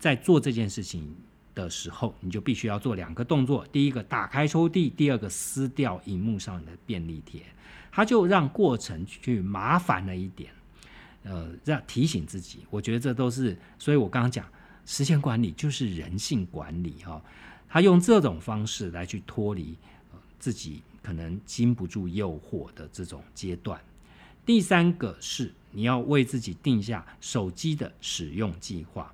[0.00, 1.14] 在做这件事情。
[1.52, 7.42] 的时候，你就必须要做两个动作：第一个打开抽屉，第二个撕掉荧幕上的便利贴。
[7.90, 10.52] 它就让过程去麻烦了一点。
[11.24, 12.60] 呃，让提醒自己。
[12.70, 14.46] 我觉得这都是，所以我刚刚讲
[14.86, 17.20] 时间管理就是人性管理哈。
[17.68, 19.76] 他用这种方式来去脱离
[20.38, 23.78] 自己可能经不住诱惑的这种阶段。
[24.46, 29.12] 第三个是你要为自己定下手机的使用计划。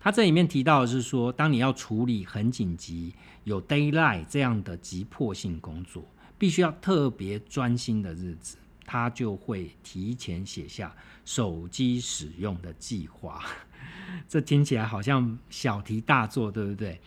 [0.00, 3.12] 他这里面提到的是说，当你要处理很紧急、
[3.44, 6.06] 有 d a y l i g h t 这样的急迫性工作，
[6.38, 10.94] 必须要特别专心的日子，他就会提前写下
[11.24, 13.44] 手机使用的计划。
[14.28, 17.00] 这听起来好像小题大做，对不对？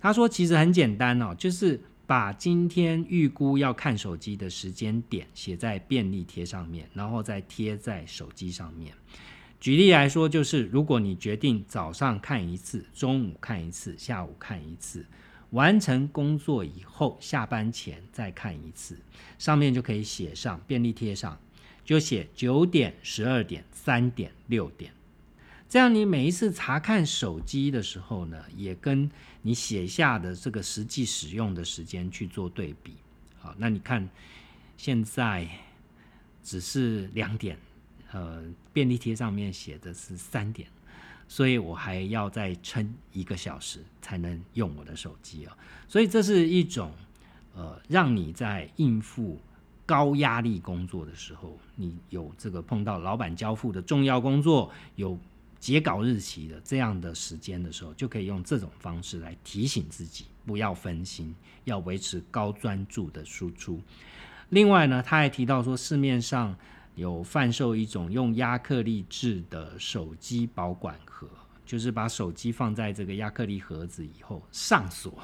[0.00, 8.94] 他说其实很简单哦，就是把今天预估要看手机的时间点写在便利贴上面，然后再贴在手机上面。
[9.62, 15.06] 举例来说，就是如果你决定早上看一次，中午看一次，下午看一次，
[15.50, 18.98] 完成工作以后，下班前再看一次，
[19.38, 21.38] 上面就可以写上便利贴上，
[21.84, 24.92] 就写九点、十二点、三点、六点。
[25.68, 29.08] 这样你每一次查看手机的时候呢，也跟
[29.42, 32.94] 你写下的这个实际使用的时间去做对比。
[33.38, 34.10] 好，那你看
[34.76, 35.48] 现在
[36.42, 37.56] 只是两点。
[38.12, 38.42] 呃，
[38.74, 40.68] 便利贴上面写的是三点，
[41.26, 45.56] 所以我还要再撑一个小时才能用我的手机啊。
[45.88, 46.92] 所以这是一种
[47.54, 49.40] 呃，让你在应付
[49.86, 55.18] 高压力工作的时候，你有这个碰到老板交付的重要工作，有
[55.58, 61.34] 截稿日期的这样的时间的时候，就可以用这种方式来提醒自己不要分心，
[61.64, 63.80] 要维持高专注的输出。
[64.50, 66.54] 另外呢，他还提到说市面上。
[66.94, 71.28] 有贩售一种用亚克力制的手机保管盒，
[71.64, 75.18] 就是把手机放在这个亚克力盒子以后上锁，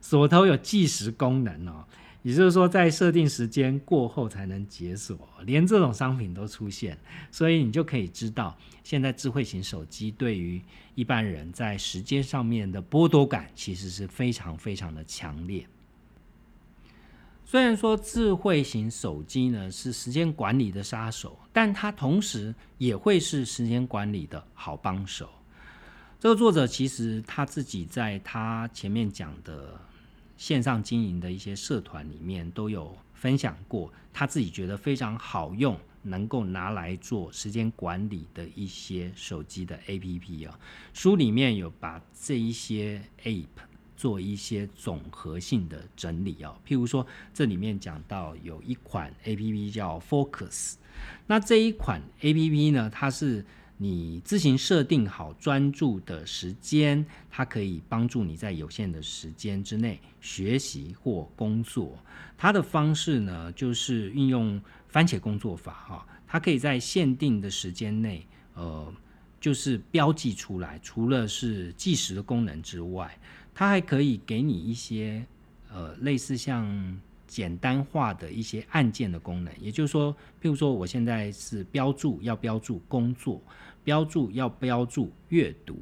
[0.00, 1.84] 锁头有计时功能哦，
[2.22, 6.96] 也就是说在设定时间过后才能解锁，连这种商品都出现，
[7.30, 10.62] 所以你就可以知道，现在智慧型手机对于
[10.94, 15.66] 一般人在时间上面的剥夺感其实是非常非常的强烈。
[17.50, 25.30] 虽然说智慧型手机呢是时间管理的杀手，但它同时也会是时间管理的好帮手。
[26.20, 29.80] 这个作者其实他自己在他前面讲的
[30.36, 40.60] 线上经营的一些社团里面都有分享过，他自己觉得非常好用，能够拿来做时间管理的一些手机的 APP 啊。
[40.92, 43.46] 书里面有把这一些 App。
[43.98, 50.74] 做一些总合性的整理哦，譬如说这里面讲到有一款 A P P 叫 Focus，
[51.26, 53.44] 那这一款 A P P 呢，它是
[53.76, 61.98] 你自行设定好专注的时间，它可以帮助你在有限的时间之内学习或工作。
[62.36, 68.24] 它的方式呢，就是运用番茄工作法哈，它可以在限定的时间内，
[68.54, 68.94] 呃，
[69.40, 73.18] 就是标记出来，除了是计时的功能之外。
[73.58, 75.26] 它还可以给你一些
[75.68, 76.96] 呃类似像
[77.26, 83.42] 简单化的一些按键的功能，也就是说，譬如说我现在是标注要标注工作，
[83.82, 85.76] 标注要标注阅读，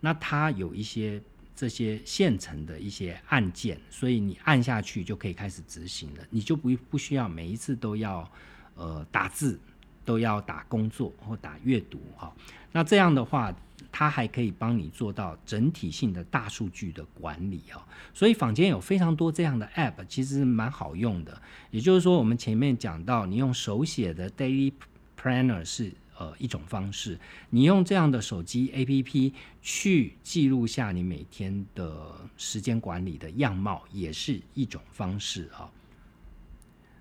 [0.00, 1.20] 那它有一些
[1.54, 8.26] 这些现成的一些按键，所以你按下去就可以开始执行了，你就不不需要每一次都要
[8.74, 9.60] 呃打字，
[10.02, 12.34] 都要打工作或打阅读哈，
[12.72, 13.54] 那这样的话。
[13.90, 17.84] 它还可以帮你做到整体性的大数据的管理啊，
[18.14, 21.40] 所以坊间有非常多这样的 App，其实蛮好用的。
[21.70, 24.72] 也就是说，我们前面讲到，你用手写的 Daily
[25.20, 27.18] Planner 是呃一种方式，
[27.50, 29.32] 你用这样的手机 APP
[29.62, 35.68] 去记录下你每天的时间管理的样貌，也是一种方式啊。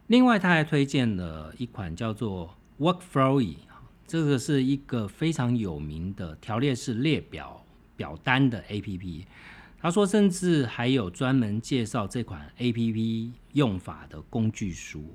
[0.07, 3.57] 另外，他还推荐了一款叫做 Workflowy。
[4.07, 7.65] 这个是一个非常有名的条列式列表
[7.97, 9.25] 表单的 A P P。
[9.79, 15.13] 他说，甚至还有专门介绍这款 A P P 用法的工具书。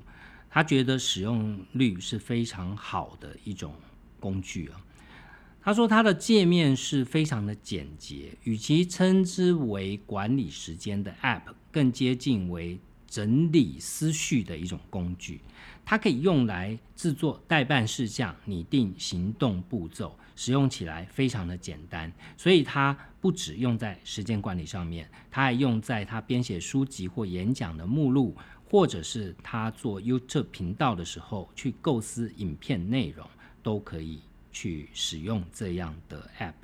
[0.51, 3.75] 他觉得使用率是非常好的一种
[4.21, 4.79] 工具啊。
[5.63, 15.41] 他说，它的界面是非常的简洁，与其称之为管理时间的 App，更接近为整理思绪的一种工具。
[15.85, 22.13] 它可以用来制作代办事项、拟定行动步骤，使用起来非常的简单。
[22.37, 33.29] 所以它不只用在时间管理上面，它还用在他编写书籍或演讲的目录，或者是他做 YouTube 频道的时候去构思影片内容，
[33.63, 36.55] 都可以去使用这样的 App。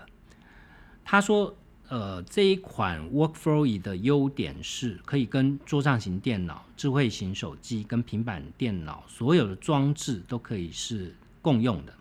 [1.05, 1.57] 他说。
[1.89, 11.95] 呃，这一款 WorkFlow 的优点是可以跟桌上型电脑、智慧型手机跟平板电脑所有的装置都可以是共用的，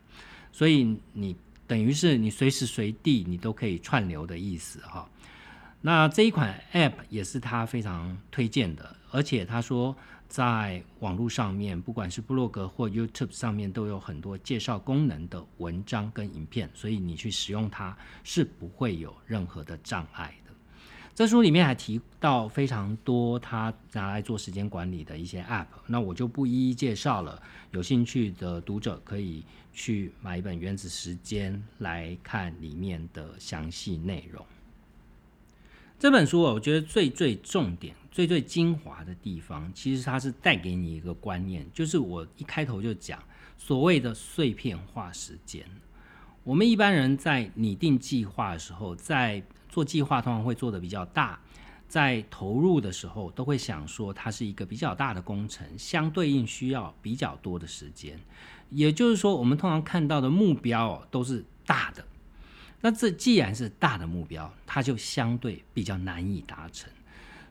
[0.52, 1.34] 所以你
[1.66, 5.10] 等于是你随时随地你都可以串流的意思哈。
[5.80, 9.96] 那这一款 App 也是他非常推荐的，而且他说
[10.28, 20.52] 在网络上面，不管是布洛格或 YouTube 上面，都有很多介绍功能的文章跟影片，所以你去使用它是不会有任何的障碍的。
[21.16, 27.42] 这书里面还提到非常多他拿来做时间管理的一些 App，那我就不一一介绍了。
[27.72, 34.46] 有兴趣的读者可以去买一本《原子时间》来看里面的详细内容。
[35.98, 43.24] 这本书我觉得最最重点、最最精华的地方，其实它是带给你一个观念，就是我一开头就讲
[43.60, 45.64] 所谓的碎片化时间。
[46.44, 51.40] 我们一般人在拟定计划的时候，在做计划通常会做的比较大，
[51.88, 58.20] 在投入的时候都会想说它是一个比较大的工程，相对应需要比较多的时间。
[58.72, 62.04] 也就是说，我们通常看到的目标都是大的。
[62.82, 66.92] 那这既然是大的目标，它就相对比较难以达成，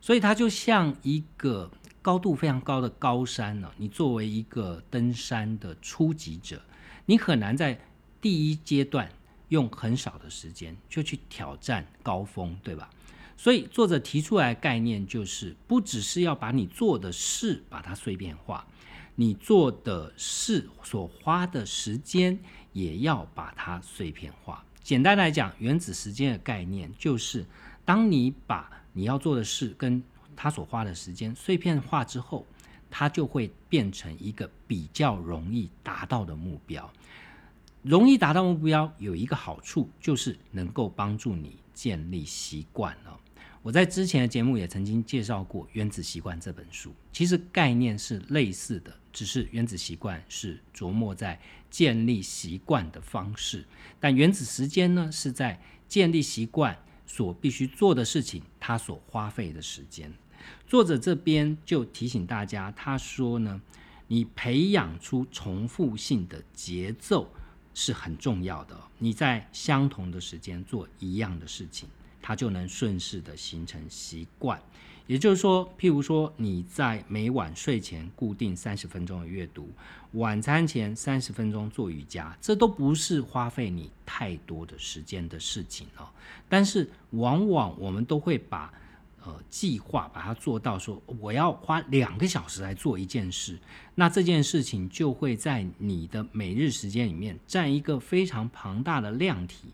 [0.01, 1.71] 所以它就像一个
[2.03, 3.71] 高度非常高的高山呢。
[3.77, 6.61] 你作为一个登山的初级者，
[7.05, 7.79] 你很难在
[8.21, 9.11] 第一阶段
[9.49, 12.91] 用很少的时间就去挑战高峰，对吧？
[13.37, 18.67] 所以作者提出来的概念就是，不只是要把你做的事把它碎片化，
[19.15, 22.39] 你做的事所花的时间
[22.73, 24.65] 也要把它碎片化。
[24.83, 27.45] 简单来讲，原子时间的概念就是，
[27.85, 30.03] 当你把你要做的事跟
[30.35, 32.47] 他所花的时间碎片化之后，
[32.91, 36.91] 它就会变成一个比较容易达到的目标。
[37.83, 43.21] 容易达到目标有一个好处，就是能够帮助你建立习惯了。
[43.63, 51.39] 我在之前的节目也曾经介绍过《原子习惯》这本书，其实概念是类似的，只是《原子习惯》是琢磨在
[51.69, 53.67] 建立习惯的方式，
[54.01, 60.13] 但原子时间呢是在建立习惯所必须做的事情，他所花费的时间。
[60.67, 63.61] 作者这边就提醒大家，他说呢，
[64.09, 67.33] 你培养出重复性的节奏
[67.75, 71.89] 是很重要的，你在相同的时间做一样的事情。
[72.23, 74.61] 它就能顺势的形成习惯，
[75.07, 79.71] 也就是说，譬如说你在每晚睡前固定三十分钟的阅读，
[80.13, 86.09] 晚餐前三十分钟做瑜伽，这都不是花费你太多的时间的事情哦。
[86.49, 88.73] 但是往往我们都会把
[89.25, 93.59] 呃计划把它做到说我要花两个小时来做一件事，
[93.95, 99.69] 那这件事情就会在你的每日时间里面占一个非常庞大的量体。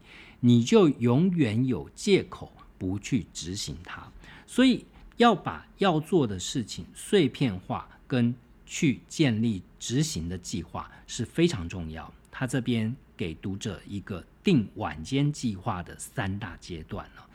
[0.45, 4.11] 你就永远有借口不去执行它，
[4.45, 4.85] 所以
[5.17, 8.35] 要把要做的事情碎片化，跟
[8.65, 12.13] 去建立执行的计划是非常重要。
[12.31, 17.27] 他这边给读者一个定晚间计划的三大阶段了。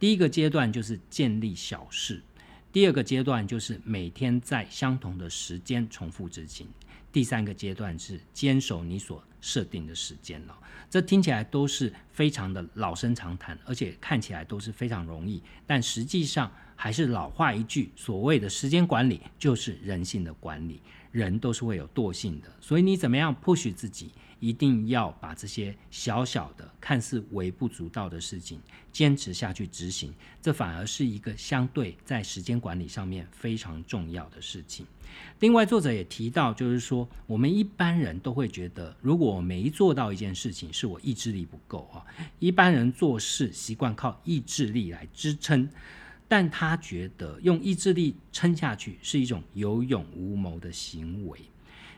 [0.00, 2.22] 第一个阶段就是建立小事，
[2.70, 6.66] 第二个阶段就是每天在相同的时间重复执行，
[7.10, 10.56] 第三个阶段是坚守你所设定的时间了。
[10.90, 24.10] 这听起来都是非常的老生常谈，而且看起来都是非常容易，但实际上还是老话一句：所谓的时间管理就是人性的管理，人都是会有惰性的，所以你怎么样 push 自己？
[24.40, 28.60] 一定要把这些小小的、看似微不足道的事情
[28.92, 34.86] 坚持下去执行，这反而是一个相对在时间管理上面非常重要的事情。
[35.40, 42.04] 另外，作者也提到，就是说，我们一般人都会觉得，如果我没做到一件事情，是我意志力不够啊。
[42.38, 45.68] 一般人做事习惯靠意志力来支撑，
[46.28, 51.40] 但他觉得用意志力撑下去是一种有勇无谋的行为。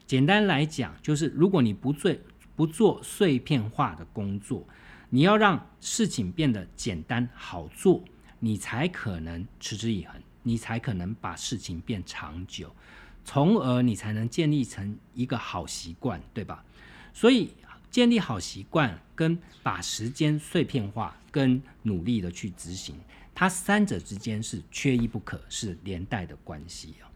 [0.06, 2.12] 简单来讲，就是如果你不做
[2.60, 4.68] 不做碎片化的工作，
[5.08, 8.04] 你要让事情变得简单好做，
[8.38, 12.70] 你才可能持之以恒，你才可能把事情变长久，
[13.24, 16.62] 从而你才能建立成一个好习惯，对吧？
[17.14, 17.54] 所以
[17.90, 22.94] 建立好习惯跟把时间碎片化跟努力的去执行，
[23.34, 27.08] 它三者之间是缺一不可，是连带的关系啊。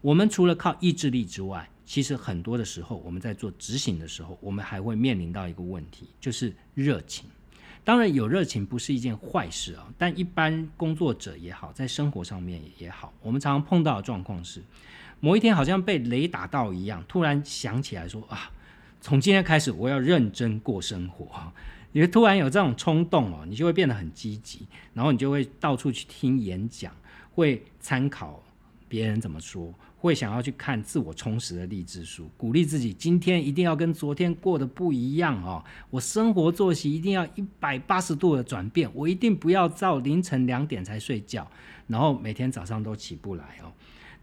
[0.00, 7.24] 我们除了靠意志力之外，其实很多的时候，我们在做执行的时候，我们还会面临到一个问题，就是热情。
[7.84, 9.86] 当然，有热情不是一件坏事啊。
[9.96, 14.60] 但一般工作者也好，在生活上面也好，我们常常碰到的状况是，
[15.20, 18.50] 某一天好像被雷打到一样，突然想起来说啊，
[19.00, 21.30] 从今天开始我要认真过生活。
[21.92, 26.92] 你突然有这种冲动哦，你就会变得很积极，然后你就会到处去听演讲，
[27.32, 28.42] 会参考
[28.88, 29.72] 别人怎么说。
[30.06, 35.62] 会想要去看自我充实的励志书，鼓励自己今天一定要跟昨天过得不一样哦。
[35.90, 41.50] 我生活作息一定要一百八十度的转变，我一定不要到凌晨两点才睡觉，
[41.88, 43.72] 然后每天早上都起不来哦。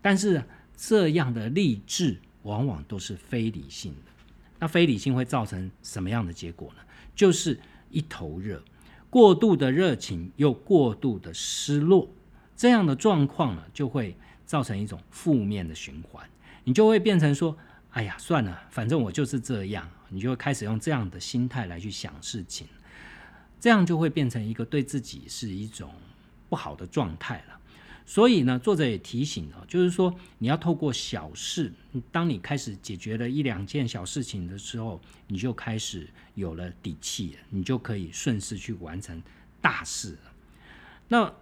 [0.01, 0.41] 但是
[0.77, 4.11] 这样的励志往往都是非理性的，
[4.59, 6.81] 那非理性会造成什么样的结果呢？
[7.13, 7.59] 就是
[7.91, 8.63] 一头热，
[9.09, 12.09] 过度的热情又过度的失落，
[12.55, 14.15] 这样的状况呢，就会。
[14.45, 16.27] 造成一种负面的循环，
[16.63, 17.57] 你就会变成说
[17.91, 22.67] ：“哎呀，算了，反正我就是这样。”你就会开始用这样的心态来去想事情，
[23.59, 25.91] 这样就会变成一个对自己是一种
[26.49, 27.59] 不好的状态了。
[28.05, 31.73] 所以呢，作者也提醒了，就是说你要透过小事，
[32.11, 39.19] 当你开始解决了一两件小事情的时候，你就开始有了底气，你就可以顺势去完成
[39.59, 40.31] 大事了。
[41.07, 41.33] 那。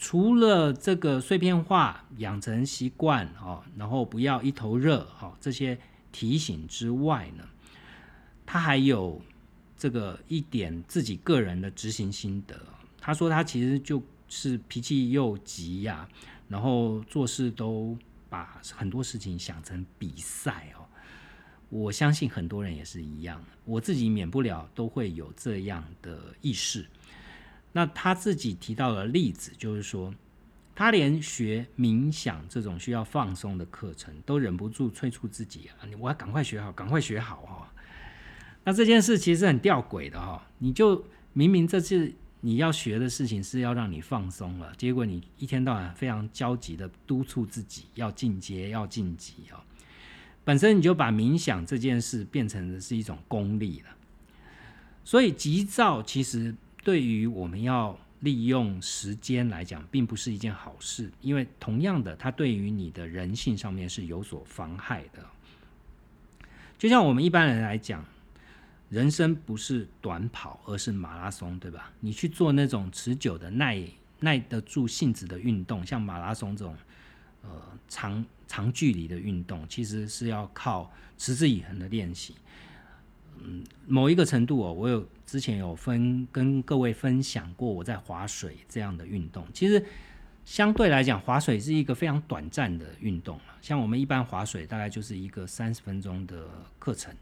[0.00, 5.78] 除了这个碎片化养成习惯哦，然后不要一头热哦，这些
[6.10, 7.44] 提醒之外呢，
[8.46, 9.20] 他还有
[9.76, 12.58] 这个一点自己个人的执行心得。
[12.98, 16.08] 他说他其实就是脾气又急呀，
[16.48, 17.94] 然后做事都
[18.30, 20.88] 把很多事情想成比赛哦。
[21.68, 26.86] 我相信很多人也是一样，我自己免不了都会有这样的意识。
[27.72, 30.12] 那他自己提到的例子，就是说，
[30.74, 37.72] 他连学冥想这种需要放松的课程，都忍不住催促自己啊，我要赶快学好，赶快学好哈。
[38.64, 49.62] 那这件事其实很吊诡的哈，你就明明这次你要学的事情是要让你放松了，结果你一天到晚非常焦急的督促自己要进阶、要晋级哦，
[50.42, 53.90] 本身你就把冥想这件事变成的是一种功利了，
[55.04, 56.52] 所以急躁其实。
[56.82, 65.24] 对于我们要利用时间来讲，并不是一件好事，因为同样的，它对于你的人性上面是有所妨害的。
[66.78, 68.04] 就像我们一般人来讲，
[68.88, 71.92] 人生不是短跑，而是马拉松，对吧？
[72.00, 73.82] 你去做那种持久的、耐
[74.20, 76.74] 耐得住性子的运动，像马拉松这种
[77.42, 77.50] 呃
[77.88, 82.34] 长长距离的运动，其实是要靠持之以恒的练习。
[83.42, 89.46] 嗯，某一个程度哦，我有之前有分跟各位分享过我在划水这样的运动。
[89.54, 89.86] 其实
[90.44, 96.48] 相对来讲，划水是一个非常短暂的运动像我们一般划水，大概就是一个三十分钟的
[96.80, 97.14] 课程。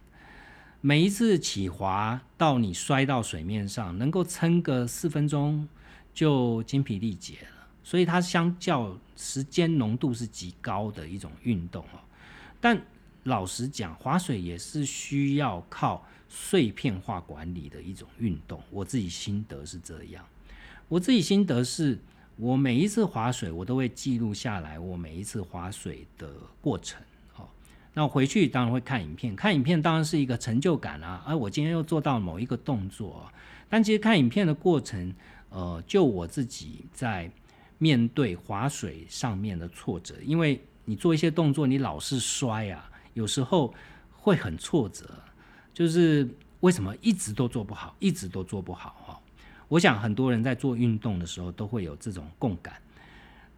[0.80, 5.68] 每一次起滑到你摔到水面上，能够撑个四分钟
[6.14, 7.68] 就精疲力竭了。
[7.84, 12.00] 所以它相较时间浓度是极高的一种运动哦。
[12.58, 12.80] 但
[13.24, 18.62] 老实讲，划水也是需要靠碎片化管理的一种运动。
[18.70, 20.24] 我自己心得是这样，
[20.88, 21.98] 我自己心得是，
[22.36, 27.00] 我每一次划水，我都会记录下来我每一次划水的过程。
[27.32, 27.52] 好，
[27.94, 31.22] 那回去当然会看影片，看影片当然是一个成就感啊。
[31.26, 33.30] 而我今天又做到某一个动作，
[33.68, 35.14] 但其实看影片的过程，
[35.50, 37.30] 呃，就我自己在
[37.78, 42.90] 面对划水上面的挫折，因为你做一些动作，你老是摔啊。
[43.14, 43.74] 有时候
[44.12, 45.04] 会很挫折，
[45.78, 49.20] 就是为什么一直都做不好，一直都做不好哈。
[49.68, 52.74] 我想很多人在做运动的时候都会有这种共感。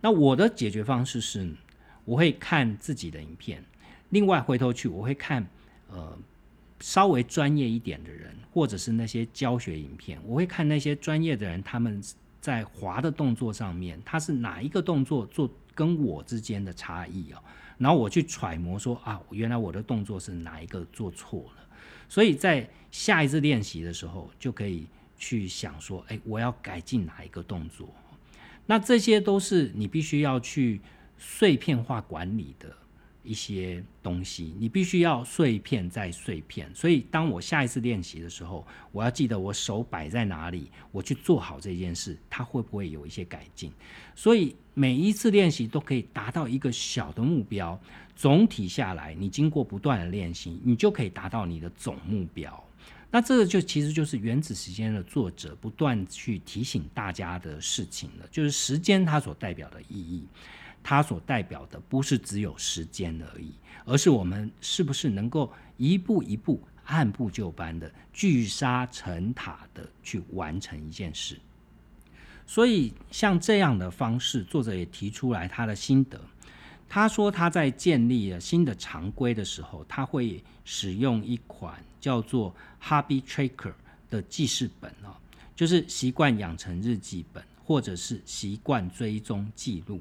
[0.02, 1.50] 那我的解决方式是，
[2.04, 3.64] 我会看自己的影片，
[4.10, 5.48] 另外回头去我会看
[5.88, 6.14] 呃
[6.80, 12.02] 稍微专业一点的人，或者是那些教学影片，我会看那些专业的人他们
[12.38, 17.42] 在滑的动作上面，他是哪一个动作做跟我之间的差异哦。
[17.78, 21.66] 然后我去揣摩说啊，原来我的动作是哪一个做错了，
[22.10, 24.86] 所以在下一次练习的时候就可以
[25.16, 27.88] 去想说，哎，我要改进哪一个动作？
[28.66, 30.80] 那这些都是你必须要去
[31.16, 32.76] 碎片化管理的。
[33.30, 36.68] 一些东西，你必须要碎片再碎片。
[36.74, 43.70] 所以，当我下一次练习的时候，我要记得我手摆在哪里，我去做好这件事，它会不会有一些改进？
[44.16, 47.80] 所以，每一次练习都可以达到一个小的目标。
[48.16, 52.64] 总体下来，你经过不断的练习，你就可以达到你的总目标。
[53.12, 60.24] 那这个就其实就是《原子时间》的作者不断去提醒大家的事情了，就是时间它所代表的意义。
[60.82, 63.52] 它所代表的不是只有时间而已，
[63.84, 71.38] 而是我们是不是能够一步一步、按部就班的聚沙成塔的去完成一件事。
[72.46, 76.20] 所以，像这样的方式，作者也提出来他的心得。
[76.88, 82.52] 他说他在建立了新的常规的时候，他会使用一款叫做
[82.82, 83.74] Habit Tracker
[84.10, 85.14] 的记事本哦，
[85.54, 90.00] 就是习惯养成日记本，或者是习惯追踪记录。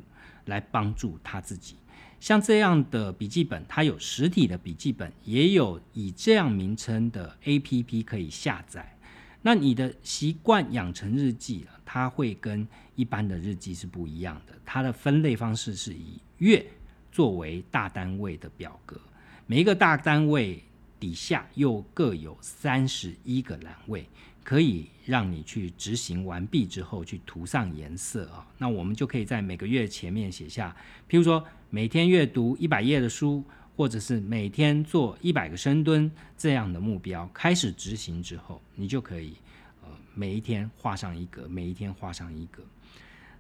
[0.49, 1.77] 来帮助他自己，
[2.19, 8.97] 像这样的笔记本，它有实体的笔记本，也有以这样名称的 APP 可以下载。
[9.41, 14.53] 那你的习惯养成日记，它会跟一般的日记是不一样的。
[14.65, 16.65] 它的分类方式是以月
[17.09, 18.99] 作为大单位的表格，
[19.45, 20.61] 每一个大单位
[20.99, 24.05] 底下又各有三十一个栏位。
[24.41, 30.75] 可以让你去执行完毕之后去涂上颜色啊，那我们就可以在每个月前面写下，
[31.09, 33.43] 譬如说每天阅读一百页的书，
[33.75, 39.35] 或者是每天做一百个深蹲这样的目标，开始执行之后，你就可以
[39.81, 42.61] 呃每一天画上一格，每一天画上一格。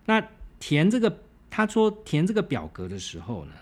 [0.05, 0.19] 那
[0.59, 3.53] 填这个，他说填这个表格的时候呢，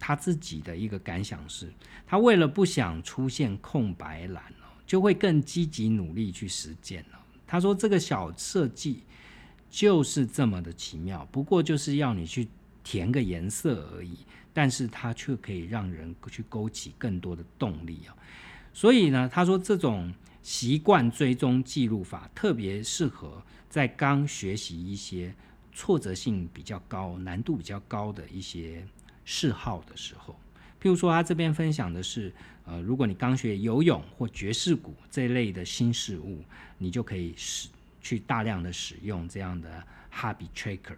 [0.00, 1.72] 他自己的一个感想是，
[2.04, 4.66] 他为了不想出现空白栏哦。
[4.84, 7.18] 就会更积极努力去实践了。
[7.52, 9.02] 他说：“这个小设计
[9.68, 12.48] 就是这么的奇妙，不过就是要你去
[12.82, 14.16] 填个颜色而已，
[14.54, 18.16] 但是它却可以让人去勾起更多的动力啊。
[18.72, 20.10] 所以呢，他说这种
[20.42, 25.34] 习惯追踪记录法特别适合在刚学习一些
[25.74, 28.82] 挫折性比较高、难度比较高的一些
[29.26, 30.34] 嗜好的时候。
[30.80, 32.32] 譬如说，他这边分享的是。”
[32.64, 36.44] 呃，如果你刚学游泳或爵士鼓这类的新事物，
[36.82, 37.68] 你就可以使
[38.00, 40.96] 去大量的使用这样的 Habit Tracker。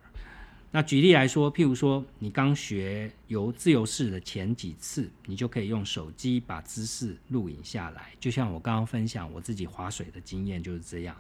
[0.71, 8.11] 那举例来说，譬如说你刚学游自由式的前几次，你就可以用手机把姿势录影下来。
[8.19, 11.15] 就像我刚刚分享我自己划水的经验就是这样。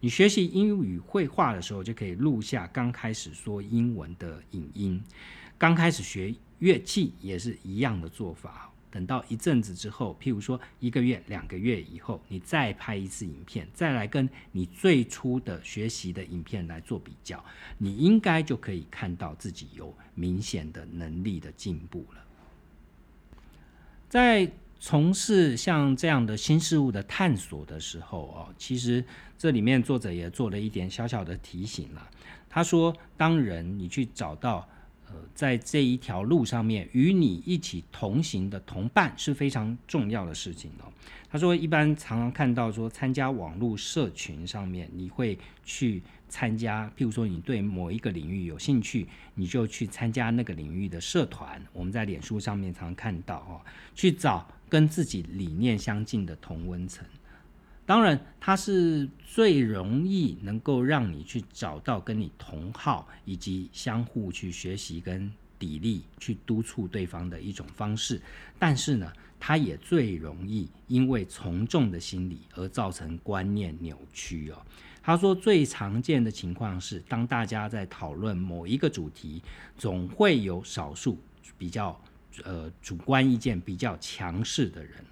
[0.00, 5.02] 你学习英语绘画的时候，就可以录下刚开始说英文的影音。
[5.58, 8.70] 刚开始学乐器也是一样的做法。
[8.94, 17.44] 等到一阵子之后，譬如说一个月、两个月以后，你再拍一次影片，再来跟你最初的学习的影片来做比较，
[17.76, 22.24] 你应该就可以看到自己有明显的能力的进步了。
[24.08, 29.04] 在从事像这样的新事物的探索的时候哦，其实
[29.36, 32.10] 这里面作者也做了一点小小的提醒了。
[32.48, 34.68] 他说，当人你去找到。
[35.34, 40.92] 在这一条路上面，与你一起同行的同伴是非常重要的事情哦。
[41.30, 51.60] 他说，一般常常看到说，参加网络社群上面，你会去参加，譬如说你对某一个领域有兴趣，你就去参加那个领域的社团。
[51.72, 53.60] 我们在脸书上面常看到哦，
[53.94, 57.04] 去找跟自己理念相近的同温层。
[57.86, 65.30] 当然，它是最容易能够让你去找到跟你同好，以及相互去学习跟
[65.60, 68.20] 砥砺，去督促对方的一种方式。
[68.58, 74.56] 但是呢，它也最容易因为从众的心理而造成观念扭曲哦。
[75.02, 79.42] 他说，最常见的情况是，当大家在讨论某一个主题，
[79.76, 81.18] 总会有少数
[81.58, 82.00] 比较
[82.44, 85.04] 呃主观意见比较强势的人。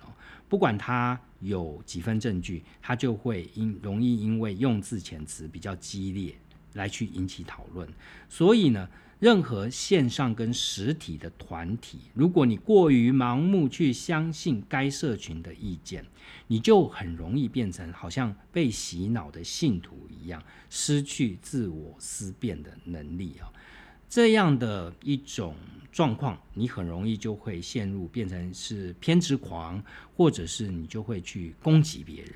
[0.53, 6.34] 不管他有几分证据，他就会因容易因为用字遣词比较激烈
[6.74, 7.88] 来去引起讨论。
[8.28, 8.86] 所以呢，
[9.18, 16.05] 任何线上跟实体的团体，如果你过于盲目去相信该社群的意见，
[16.48, 23.48] 你就很容易变成好像被洗脑的信徒一样，失去自我思辨的能力啊。
[24.07, 25.57] 这样的一种
[25.93, 29.80] 状况，你很容易就会陷入变成是偏执狂，
[30.16, 32.32] 或者是你就会去攻击别人。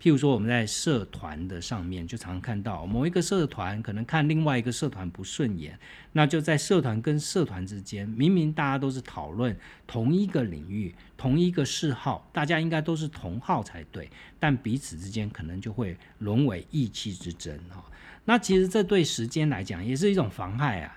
[0.00, 5.76] 譬如说，我们在社团的上面就常看到某一个社团可能看另外一个社团不顺眼，
[6.12, 9.56] 那就在社团跟社团之间，明明大家都是讨论
[9.88, 17.84] 同一个领域、同一个嗜好，大家应该都是同好才对，但彼此之间可能就会沦为意气之争哈。
[18.24, 20.94] 那其实这对时间来讲也是一种妨害啊。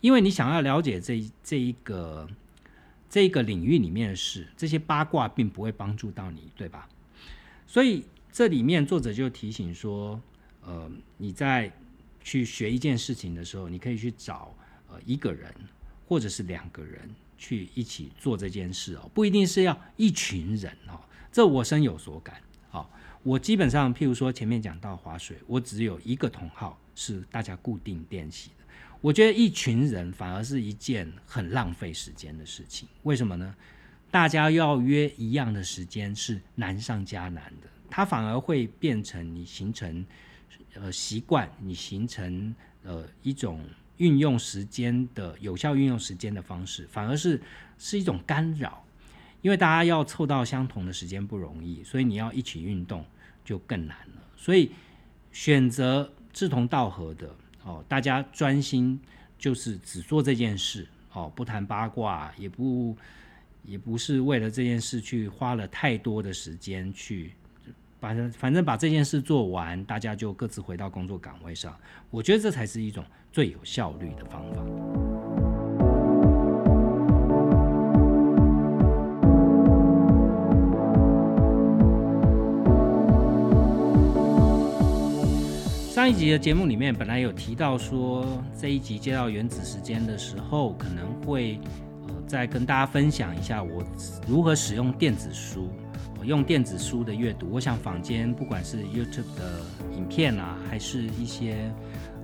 [0.00, 2.28] 因为你想要了解这这一个
[3.08, 6.88] 这一个领域里面的事，这些八卦并不会帮助到你，对吧？
[7.66, 10.20] 所以这里面作者就提醒说，
[10.64, 11.72] 呃，你在
[12.22, 14.54] 去学一件事情的时候，你可以去找
[14.88, 15.52] 呃一个人
[16.06, 21.00] 或者是两个人去一起做这件事哦，不一定是要一群人哦。
[21.32, 22.40] 这我深有所感。
[22.68, 22.90] 好，
[23.22, 28.50] 我基本上譬如说前面讲到划水，我只有一个同号是大家固定练习。
[29.00, 32.86] 我觉得一群人反而是一件很浪费时间的事情。
[33.04, 33.54] 为什么呢？
[34.10, 40.04] 大家要约一样的时间是难上加难的，它反而会变成你形成
[40.74, 43.64] 呃习惯，你形成呃一种
[43.96, 47.40] 运用时间的有效运用时间的方式，反而是
[47.78, 48.84] 是一种干扰。
[49.40, 53.06] 因为大家要凑到相同的时间不容易，所以你要一起运动
[53.42, 54.22] 就更难了。
[54.36, 54.72] 所以
[55.32, 57.34] 选择志同道合的。
[57.64, 58.98] 哦，大家专心
[59.38, 62.96] 就是只做这件事，哦，不谈八卦，也不
[63.64, 67.32] 也不是为了这件事去花了太多的时间去
[67.98, 71.76] 把反正把这件事做完，大家就各自回到工作岗位上。
[72.10, 75.19] 我觉得这才是一种最有效率的方法。
[86.10, 88.26] 上一集的节目里面，本来有提到说，
[88.60, 91.60] 这一集接到原子时间的时候，可能会
[92.08, 93.80] 呃再跟大家分享一下我
[94.26, 95.68] 如何使用电子书，
[96.18, 97.48] 我用电子书的阅读。
[97.52, 99.60] 我想坊间不管是 YouTube 的
[99.96, 101.72] 影片啊，还是一些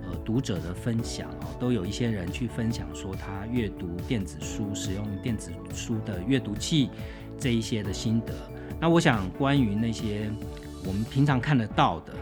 [0.02, 6.90] 呃读者的分享哦，都有一些人去分享说他阅读电子书、使用电子书的阅读器
[7.38, 8.34] 这一些的心得。
[8.80, 10.28] 那我想关于那些
[10.84, 12.12] 我们平常看得到的。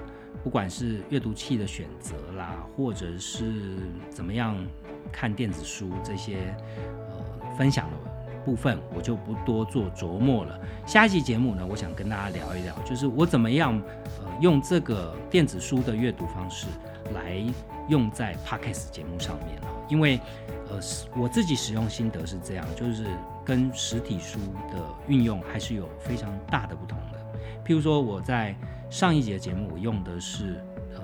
[0.44, 3.78] 不管是阅读器的选择啦，或者是
[4.10, 4.54] 怎么样
[5.10, 6.54] 看电子书这些
[7.08, 7.96] 呃分享的
[8.44, 10.60] 部分，我就不多做琢磨了。
[10.86, 13.82] 下一期节目呢，我想跟大家聊一聊，就是我怎么样
[14.20, 16.66] 呃用这个电子书的阅读方式
[17.14, 17.42] 来
[17.88, 19.68] 用在 Podcast 节目上面了。
[19.88, 20.20] 因为
[20.68, 20.78] 呃
[21.16, 23.06] 我自己使用心得是这样，就是
[23.46, 24.38] 跟实体书
[24.70, 24.78] 的
[25.08, 27.18] 运用还是有非常大的不同的。
[27.64, 28.54] 譬如说我在
[28.94, 30.64] 上一节节目我用的是
[30.94, 31.00] 呃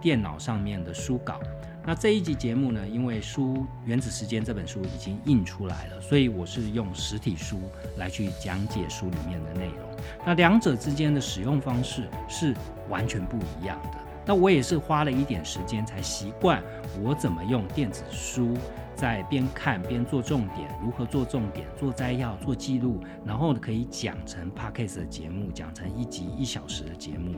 [0.00, 1.38] 电脑上面的书稿，
[1.84, 7.60] 那这一集节目呢，因为书《原子时间》这本书已经印出来了，所以我是用实体书
[7.98, 9.76] 来去讲解书里面的内容。
[10.24, 12.54] 那两者之间的使用方式是
[12.88, 13.98] 完全不一样的。
[14.24, 16.62] 那我也是花了一点时间才习惯
[17.02, 18.56] 我怎么用电子书。
[18.94, 27.36] 在边看边做重点，如何做重点、做摘要、做记录，然后可以讲成 podcast 的节目，讲成一集一小时的节目。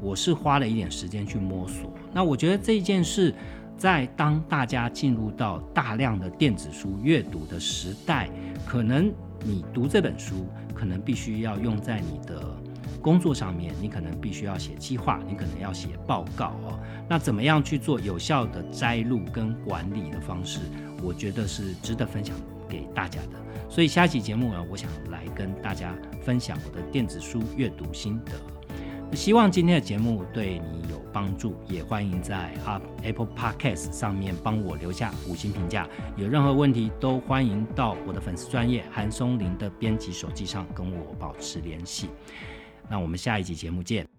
[0.00, 1.92] 我是花了一点时间去摸索。
[2.12, 3.34] 那我觉得这件事，
[3.76, 8.28] 在当大家进入到大量的电子书阅读的时代，
[8.66, 12.56] 可能你读这本书，可能必须要用在你的
[13.00, 16.78] 工作上面，你可能必须要写计划，你可能要写报告哦。
[17.08, 20.60] 那怎么样去做有效的摘录跟管理的方式？
[21.02, 22.36] 我觉得是值得分享
[22.68, 23.38] 给大家的，
[23.68, 28.32] 所以下一期节目呢，我想来跟大家分享我的电子书阅读心得。
[29.14, 35.88] 希望今天的节目对你有帮助，也欢迎在啊 Apple Podcast 上面帮我留下五星评价。
[36.16, 42.08] 有任何问题都欢迎到我的粉丝专业韩松林的编辑手机上跟我保持联系。
[42.90, 44.13] 那我们下一集节目见。